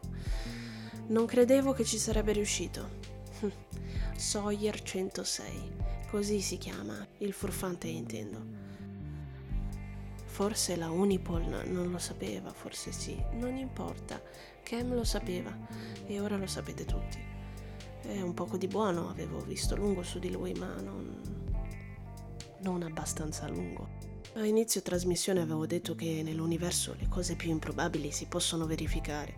Non 1.07 1.25
credevo 1.25 1.74
che 1.74 1.83
ci 1.83 1.97
sarebbe 1.97 2.31
riuscito. 2.31 2.88
Sawyer 4.15 4.81
106, 4.81 5.71
così 6.09 6.39
si 6.39 6.57
chiama, 6.57 7.05
il 7.17 7.33
furfante 7.33 7.88
intendo. 7.88 8.45
Forse 10.24 10.77
la 10.77 10.89
Unipol 10.89 11.65
non 11.67 11.91
lo 11.91 11.97
sapeva, 11.97 12.53
forse 12.53 12.93
sì, 12.93 13.21
non 13.33 13.57
importa. 13.57 14.21
Cam 14.63 14.93
lo 14.93 15.03
sapeva 15.03 15.53
e 16.05 16.21
ora 16.21 16.38
lo 16.38 16.47
sapete 16.47 16.86
tutti. 16.86 17.36
E 18.10 18.22
un 18.22 18.34
poco 18.34 18.56
di 18.56 18.68
buono 18.68 19.10
avevo 19.10 19.40
visto 19.42 19.76
lungo 19.76 20.02
su 20.02 20.18
di 20.18 20.32
lui, 20.32 20.54
ma 20.54 20.74
non, 20.80 21.22
non 22.60 22.82
abbastanza 22.84 23.50
lungo. 23.50 23.90
A 24.36 24.46
inizio 24.46 24.82
trasmissione 24.82 25.42
avevo 25.42 25.66
detto 25.66 25.94
che 25.94 26.22
nell'universo 26.24 26.96
le 26.98 27.10
cose 27.10 27.36
più 27.36 27.50
improbabili 27.50 28.12
si 28.12 28.28
possono 28.28 28.66
verificare. 28.66 29.36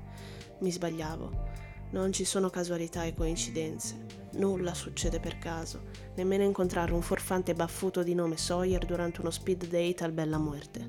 Mi 0.60 0.72
sbagliavo. 0.72 1.48
Non 1.92 2.14
ci 2.14 2.24
sono 2.26 2.52
casualità 2.52 3.06
e 3.06 3.16
coincidenze. 3.16 4.06
Nulla 4.34 4.76
succede 4.76 5.20
per 5.20 5.40
caso, 5.40 5.86
nemmeno 6.16 6.44
incontrare 6.44 6.94
un 6.94 7.02
forfante 7.02 7.56
baffuto 7.56 8.04
di 8.04 8.14
nome 8.14 8.38
Sawyer 8.38 8.86
durante 8.86 9.22
uno 9.22 9.32
speed 9.32 9.66
date 9.66 10.04
al 10.04 10.12
Bella 10.12 10.38
Muerte. 10.38 10.88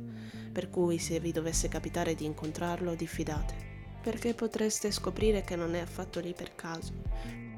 Per 0.53 0.69
cui 0.69 0.99
se 0.99 1.19
vi 1.19 1.33
dovesse 1.33 1.69
capitare 1.69 2.15
di 2.15 2.27
incontrarlo, 2.27 2.95
diffidate. 2.95 3.69
Perché 4.03 4.35
potreste 4.35 4.91
scoprire 4.91 5.45
che 5.45 5.57
non 5.57 5.75
è 5.75 5.79
affatto 5.79 6.21
lì 6.21 6.35
per 6.35 6.55
caso 6.55 7.50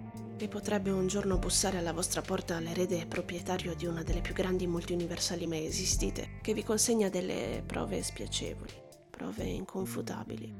e 0.42 0.48
potrebbe 0.48 0.90
un 0.90 1.06
giorno 1.06 1.38
bussare 1.38 1.78
alla 1.78 1.92
vostra 1.92 2.20
porta 2.20 2.58
l'erede 2.58 3.06
proprietario 3.06 3.76
di 3.76 3.86
una 3.86 4.02
delle 4.02 4.22
più 4.22 4.34
grandi 4.34 4.66
multiuniversali 4.66 5.46
mai 5.46 5.66
esistite, 5.66 6.38
che 6.40 6.52
vi 6.52 6.64
consegna 6.64 7.08
delle 7.08 7.62
prove 7.64 8.02
spiacevoli, 8.02 8.72
prove 9.08 9.44
inconfutabili. 9.44 10.52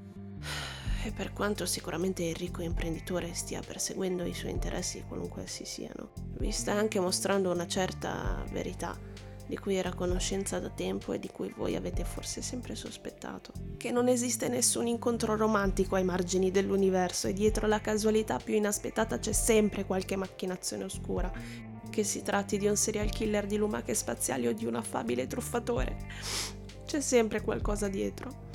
E 1.04 1.10
per 1.10 1.32
quanto 1.32 1.66
sicuramente 1.66 2.22
il 2.22 2.36
ricco 2.36 2.62
imprenditore 2.62 3.34
stia 3.34 3.60
perseguendo 3.60 4.24
i 4.24 4.34
suoi 4.34 4.52
interessi 4.52 5.02
qualunque 5.02 5.42
essi 5.42 5.64
siano, 5.64 6.12
vi 6.38 6.52
sta 6.52 6.74
anche 6.74 7.00
mostrando 7.00 7.50
una 7.50 7.66
certa 7.66 8.44
verità 8.52 8.96
di 9.46 9.58
cui 9.58 9.76
era 9.76 9.92
conoscenza 9.92 10.58
da 10.58 10.70
tempo 10.70 11.12
e 11.12 11.18
di 11.18 11.28
cui 11.28 11.52
voi 11.56 11.76
avete 11.76 12.04
forse 12.04 12.42
sempre 12.42 12.74
sospettato. 12.74 13.52
Che 13.76 13.90
non 13.90 14.08
esiste 14.08 14.48
nessun 14.48 14.86
incontro 14.86 15.36
romantico 15.36 15.96
ai 15.96 16.04
margini 16.04 16.50
dell'universo 16.50 17.28
e 17.28 17.32
dietro 17.32 17.66
la 17.66 17.80
casualità 17.80 18.38
più 18.38 18.54
inaspettata 18.54 19.18
c'è 19.18 19.32
sempre 19.32 19.84
qualche 19.84 20.16
macchinazione 20.16 20.84
oscura. 20.84 21.32
Che 21.90 22.04
si 22.04 22.22
tratti 22.22 22.58
di 22.58 22.66
un 22.66 22.76
serial 22.76 23.10
killer 23.10 23.46
di 23.46 23.56
lumache 23.56 23.94
spaziali 23.94 24.46
o 24.46 24.52
di 24.52 24.64
un 24.64 24.76
affabile 24.76 25.26
truffatore. 25.26 25.96
C'è 26.86 27.00
sempre 27.00 27.42
qualcosa 27.42 27.88
dietro 27.88 28.50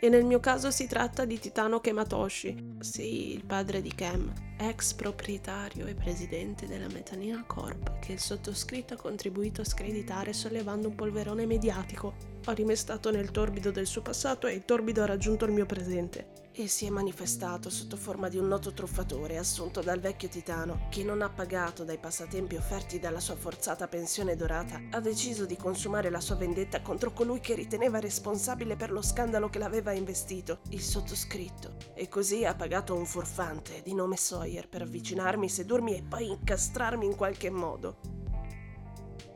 e 0.00 0.08
nel 0.08 0.24
mio 0.24 0.40
caso 0.40 0.70
si 0.70 0.86
tratta 0.86 1.26
di 1.26 1.38
Titano 1.38 1.80
Kematoshi, 1.80 2.76
sì, 2.80 3.34
il 3.34 3.44
padre 3.44 3.82
di 3.82 3.94
Kem, 3.94 4.32
ex 4.58 4.94
proprietario 4.94 5.86
e 5.86 5.94
presidente 5.94 6.66
della 6.66 6.88
Metanina 6.90 7.44
Corp, 7.46 7.98
che 7.98 8.12
il 8.12 8.18
sottoscritto 8.18 8.94
ha 8.94 8.96
contribuito 8.96 9.60
a 9.60 9.64
screditare 9.64 10.32
sollevando 10.32 10.88
un 10.88 10.94
polverone 10.94 11.44
mediatico. 11.44 12.14
Ho 12.46 12.52
rimestato 12.52 13.10
nel 13.10 13.30
torbido 13.30 13.70
del 13.70 13.86
suo 13.86 14.00
passato 14.00 14.46
e 14.46 14.54
il 14.54 14.64
torbido 14.64 15.02
ha 15.02 15.06
raggiunto 15.06 15.44
il 15.44 15.52
mio 15.52 15.66
presente 15.66 16.39
e 16.52 16.66
si 16.66 16.86
è 16.86 16.90
manifestato 16.90 17.70
sotto 17.70 17.96
forma 17.96 18.28
di 18.28 18.36
un 18.36 18.48
noto 18.48 18.72
truffatore 18.72 19.38
assunto 19.38 19.80
dal 19.80 20.00
vecchio 20.00 20.28
titano 20.28 20.88
che 20.90 21.04
non 21.04 21.22
ha 21.22 21.28
pagato 21.28 21.84
dai 21.84 21.98
passatempi 21.98 22.56
offerti 22.56 22.98
dalla 22.98 23.20
sua 23.20 23.36
forzata 23.36 23.86
pensione 23.86 24.36
dorata, 24.36 24.80
ha 24.90 25.00
deciso 25.00 25.46
di 25.46 25.56
consumare 25.56 26.10
la 26.10 26.20
sua 26.20 26.34
vendetta 26.34 26.82
contro 26.82 27.12
colui 27.12 27.40
che 27.40 27.54
riteneva 27.54 28.00
responsabile 28.00 28.76
per 28.76 28.90
lo 28.90 29.02
scandalo 29.02 29.48
che 29.48 29.58
l'aveva 29.58 29.92
investito, 29.92 30.60
il 30.70 30.82
sottoscritto, 30.82 31.76
e 31.94 32.08
così 32.08 32.44
ha 32.44 32.54
pagato 32.54 32.94
un 32.94 33.06
furfante 33.06 33.82
di 33.82 33.94
nome 33.94 34.16
Sawyer 34.16 34.68
per 34.68 34.82
avvicinarmi, 34.82 35.48
sedurmi 35.48 35.96
e 35.96 36.02
poi 36.02 36.28
incastrarmi 36.28 37.06
in 37.06 37.16
qualche 37.16 37.50
modo. 37.50 37.98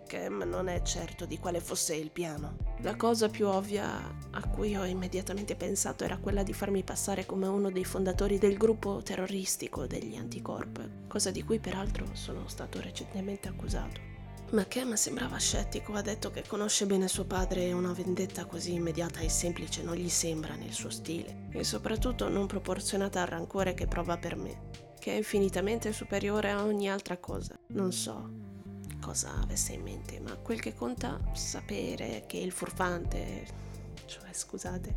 Cam 0.06 0.42
non 0.42 0.68
è 0.68 0.82
certo 0.82 1.26
di 1.26 1.38
quale 1.38 1.60
fosse 1.60 1.94
il 1.94 2.10
piano. 2.10 2.63
La 2.82 2.96
cosa 2.96 3.28
più 3.28 3.46
ovvia 3.46 4.14
a 4.30 4.48
cui 4.48 4.76
ho 4.76 4.84
immediatamente 4.84 5.54
pensato 5.54 6.04
era 6.04 6.18
quella 6.18 6.42
di 6.42 6.52
farmi 6.52 6.82
passare 6.82 7.24
come 7.24 7.46
uno 7.46 7.70
dei 7.70 7.84
fondatori 7.84 8.38
del 8.38 8.56
gruppo 8.56 9.00
terroristico 9.02 9.86
degli 9.86 10.16
Anticorp, 10.16 11.06
cosa 11.08 11.30
di 11.30 11.42
cui 11.42 11.60
peraltro 11.60 12.06
sono 12.12 12.46
stato 12.48 12.80
recentemente 12.80 13.48
accusato. 13.48 14.12
Ma 14.50 14.66
Cam 14.66 14.94
sembrava 14.94 15.38
scettico, 15.38 15.94
ha 15.94 16.02
detto 16.02 16.30
che 16.30 16.44
conosce 16.46 16.84
bene 16.86 17.08
suo 17.08 17.24
padre 17.24 17.64
e 17.64 17.72
una 17.72 17.92
vendetta 17.92 18.44
così 18.44 18.74
immediata 18.74 19.20
e 19.20 19.28
semplice 19.28 19.82
non 19.82 19.96
gli 19.96 20.10
sembra 20.10 20.54
nel 20.54 20.72
suo 20.72 20.90
stile, 20.90 21.48
e 21.50 21.64
soprattutto 21.64 22.28
non 22.28 22.46
proporzionata 22.46 23.22
al 23.22 23.28
rancore 23.28 23.74
che 23.74 23.86
prova 23.86 24.18
per 24.18 24.36
me, 24.36 24.70
che 24.98 25.12
è 25.12 25.16
infinitamente 25.16 25.92
superiore 25.92 26.50
a 26.50 26.62
ogni 26.62 26.90
altra 26.90 27.16
cosa. 27.16 27.58
Non 27.68 27.90
so, 27.92 28.28
cosa 29.04 29.38
avesse 29.38 29.74
in 29.74 29.82
mente, 29.82 30.18
ma 30.18 30.34
quel 30.36 30.60
che 30.60 30.74
conta 30.74 31.20
sapere 31.34 32.24
che 32.26 32.38
il 32.38 32.52
furfante, 32.52 33.46
cioè 34.06 34.32
scusate, 34.32 34.94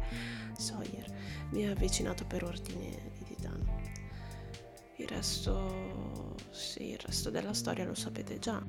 Sawyer, 0.58 1.14
mi 1.50 1.68
ha 1.68 1.72
avvicinato 1.72 2.24
per 2.26 2.46
ordine 2.46 3.12
di 3.18 3.26
Titano. 3.26 3.82
Il 4.96 5.10
resto, 5.10 6.36
sì, 6.52 6.92
il 6.92 7.00
resto 7.00 7.30
della 7.30 7.54
storia 7.54 7.84
lo 7.84 7.96
sapete 7.96 8.40
già. 8.40 8.64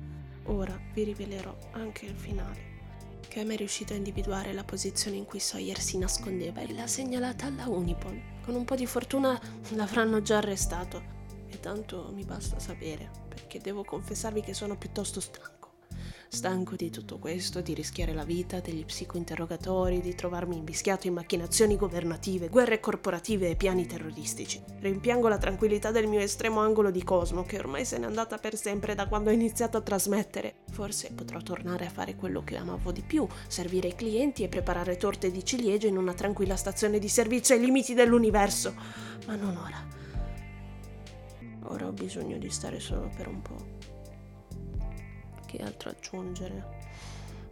Ora 0.46 0.77
vi 0.92 1.05
rivelerò 1.05 1.57
anche 1.70 2.07
il 2.07 2.16
finale. 2.16 2.77
Cam 3.29 3.53
è 3.53 3.57
riuscito 3.57 3.92
a 3.92 3.96
individuare 3.96 4.53
la 4.53 4.64
posizione 4.64 5.18
in 5.18 5.24
cui 5.24 5.38
Sawyer 5.38 5.79
si 5.79 5.98
nascondeva 5.98 6.62
e 6.62 6.72
l'ha 6.72 6.88
segnalata 6.88 7.46
alla 7.46 7.68
Unipol. 7.68 8.20
Con 8.42 8.57
un 8.57 8.64
po' 8.64 8.74
di 8.74 8.87
fortuna 8.87 9.40
l'avranno 9.74 10.20
già 10.20 10.38
arrestato 10.38 11.01
e 11.46 11.61
tanto 11.61 12.11
mi 12.12 12.24
basta 12.24 12.59
sapere, 12.59 13.28
perché 13.48 13.61
devo 13.61 13.82
confessarvi 13.82 14.42
che 14.42 14.52
sono 14.52 14.76
piuttosto 14.76 15.20
stanco. 15.20 15.56
Stanco 16.28 16.76
di 16.76 16.90
tutto 16.90 17.16
questo, 17.16 17.62
di 17.62 17.72
rischiare 17.72 18.12
la 18.12 18.24
vita, 18.24 18.61
degli 18.61 18.84
psicointerrogatori, 18.84 20.02
di 20.02 20.14
trovarmi 20.14 20.58
imbischiato 20.58 21.06
in 21.06 21.14
macchinazioni 21.14 21.76
governative, 21.76 22.50
guerre 22.50 22.78
corporative 22.78 23.48
e 23.48 23.56
piani 23.56 23.87
terroristici. 23.87 24.62
Rimpiango 24.80 25.28
la 25.28 25.38
tranquillità 25.38 25.90
del 25.90 26.06
mio 26.06 26.20
estremo 26.20 26.61
angolo 26.61 26.90
di 26.90 27.02
cosmo, 27.02 27.44
che 27.44 27.58
ormai 27.58 27.87
se 27.87 27.96
n'è 27.96 28.04
andata 28.04 28.37
per 28.37 28.54
sempre 28.54 28.94
da 28.94 29.08
quando 29.08 29.30
ho 29.30 29.32
iniziato 29.32 29.78
a 29.78 29.80
trasmettere. 29.80 30.56
Forse 30.70 31.11
potrò 31.14 31.40
tornare 31.40 31.87
a 31.87 31.90
fare 31.90 32.16
quello 32.16 32.44
che 32.44 32.56
amavo 32.56 32.92
di 32.92 33.02
più, 33.02 33.26
servire 33.46 33.88
i 33.88 33.94
clienti 33.94 34.42
e 34.42 34.48
preparare 34.48 34.98
torte 34.98 35.30
di 35.30 35.42
ciliegie 35.42 35.88
in 35.88 35.96
una 35.96 36.12
tranquilla 36.12 36.56
stazione 36.56 36.98
di 36.98 37.08
servizio 37.08 37.54
ai 37.54 37.62
limiti 37.62 37.94
dell'universo. 37.94 38.74
Ma 39.26 39.37
non 39.37 39.56
ora. 39.56 39.98
Ora 41.70 41.87
ho 41.87 41.92
bisogno 41.92 42.38
di 42.38 42.48
stare 42.50 42.81
solo 42.81 43.11
per 43.14 43.28
un 43.28 43.42
po'. 43.42 43.66
Che 45.46 45.59
altro 45.59 45.90
aggiungere? 45.90 46.76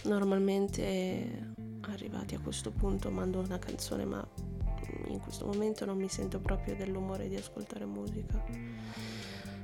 Normalmente 0.05 1.55
arrivati 1.83 2.35
a 2.35 2.41
questo 2.41 2.71
punto 2.71 3.11
mando 3.11 3.41
una 3.41 3.59
canzone, 3.59 4.05
ma 4.05 4.27
in 5.09 5.21
questo 5.21 5.47
momento 5.47 5.85
non 5.85 5.99
mi 5.99 6.09
sento 6.09 6.41
proprio 6.41 6.75
dell'umore 6.77 7.29
di 7.29 7.37
ascoltare 7.37 7.85
musica. 7.85 8.43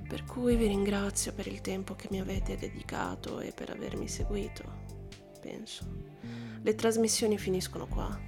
Per 0.06 0.24
cui 0.24 0.56
vi 0.56 0.66
ringrazio 0.66 1.32
per 1.32 1.46
il 1.46 1.62
tempo 1.62 1.96
che 1.96 2.08
mi 2.10 2.20
avete 2.20 2.56
dedicato 2.56 3.40
e 3.40 3.52
per 3.52 3.70
avermi 3.70 4.06
seguito, 4.06 4.64
penso. 5.40 5.86
Le 6.60 6.74
trasmissioni 6.74 7.38
finiscono 7.38 7.86
qua, 7.86 8.20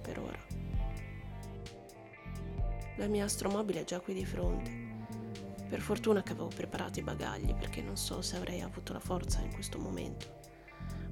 per 0.00 0.18
ora. 0.18 0.40
La 2.96 3.06
mia 3.06 3.24
astromobile 3.24 3.82
è 3.82 3.84
già 3.84 4.00
qui 4.00 4.14
di 4.14 4.24
fronte. 4.24 4.81
Per 5.72 5.80
fortuna 5.80 6.22
che 6.22 6.32
avevo 6.32 6.48
preparato 6.48 6.98
i 6.98 7.02
bagagli 7.02 7.54
perché 7.54 7.80
non 7.80 7.96
so 7.96 8.20
se 8.20 8.36
avrei 8.36 8.60
avuto 8.60 8.92
la 8.92 9.00
forza 9.00 9.40
in 9.40 9.54
questo 9.54 9.78
momento. 9.78 10.40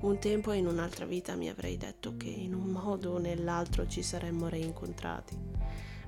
Un 0.01 0.18
tempo 0.18 0.53
in 0.53 0.66
un'altra 0.66 1.07
vita 1.07 1.35
mi 1.35 1.49
avrei 1.49 1.79
detto 1.79 2.18
che 2.18 2.29
in 2.29 2.53
un 2.53 2.68
modo 2.68 3.12
o 3.12 3.18
nell'altro 3.18 3.87
ci 3.87 4.03
saremmo 4.03 4.49
reincontrati, 4.49 5.35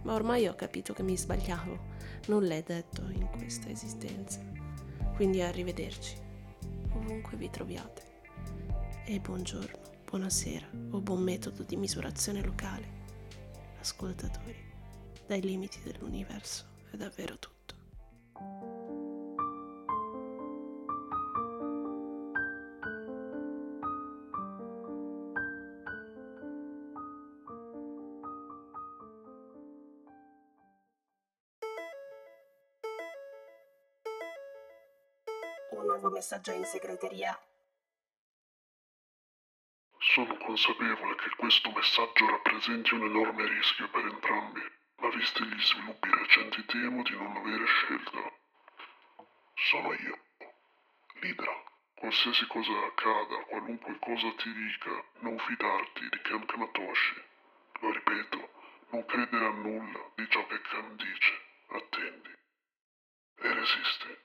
Ma 0.03 0.13
ormai 0.13 0.49
ho 0.49 0.55
capito 0.55 0.93
che 0.93 1.03
mi 1.03 1.17
sbagliavo. 1.17 1.79
Nulla 2.27 2.57
è 2.57 2.63
detto 2.63 3.09
in 3.09 3.27
questa 3.31 3.71
esistenza. 3.71 4.43
Quindi 5.15 5.41
arrivederci, 5.41 6.15
ovunque 6.93 7.39
vi 7.39 7.49
troviate. 7.49 8.03
E 9.07 9.19
buongiorno, 9.19 9.79
buonasera 10.05 10.67
o 10.91 11.01
buon 11.01 11.23
metodo 11.23 11.63
di 11.63 11.77
misurazione 11.77 12.45
locale. 12.45 12.87
Ascoltatori, 13.81 14.63
dai 15.27 15.41
limiti 15.41 15.81
dell'universo 15.83 16.67
è 16.91 16.97
davvero 16.97 17.39
tutto. 17.39 17.52
Un 35.83 35.87
nuovo 35.87 36.11
messaggio 36.11 36.53
in 36.53 36.65
segreteria. 36.65 37.39
Sono 39.99 40.37
consapevole 40.37 41.15
che 41.17 41.31
questo 41.37 41.71
messaggio 41.71 42.27
rappresenti 42.27 42.95
un 42.95 43.05
enorme 43.05 43.47
rischio 43.47 43.89
per 43.91 44.05
entrambi, 44.05 44.61
visti 45.17 45.45
gli 45.45 45.61
sviluppi 45.61 46.09
recenti 46.11 46.65
temo 46.65 47.03
di 47.03 47.17
non 47.17 47.37
avere 47.37 47.65
scelta. 47.65 48.33
Sono 49.55 49.93
io, 49.95 50.19
Lidra. 51.21 51.71
Qualsiasi 51.95 52.47
cosa 52.49 52.73
accada, 52.87 53.45
qualunque 53.45 53.97
cosa 54.01 54.33
ti 54.35 54.53
dica, 54.53 55.05
non 55.21 55.39
fidarti 55.39 56.09
di 56.09 56.21
Kem 56.23 56.45
Kamatoshi. 56.47 57.23
Lo 57.81 57.93
ripeto, 57.93 58.51
non 58.91 59.07
credere 59.07 59.47
a 59.47 59.51
nulla 59.51 60.11
di 60.17 60.29
ciò 60.29 60.45
che 60.47 60.61
Kem 60.63 60.97
dice. 60.97 61.41
Attendi. 61.69 62.31
E 63.37 63.53
resisti. 63.55 64.19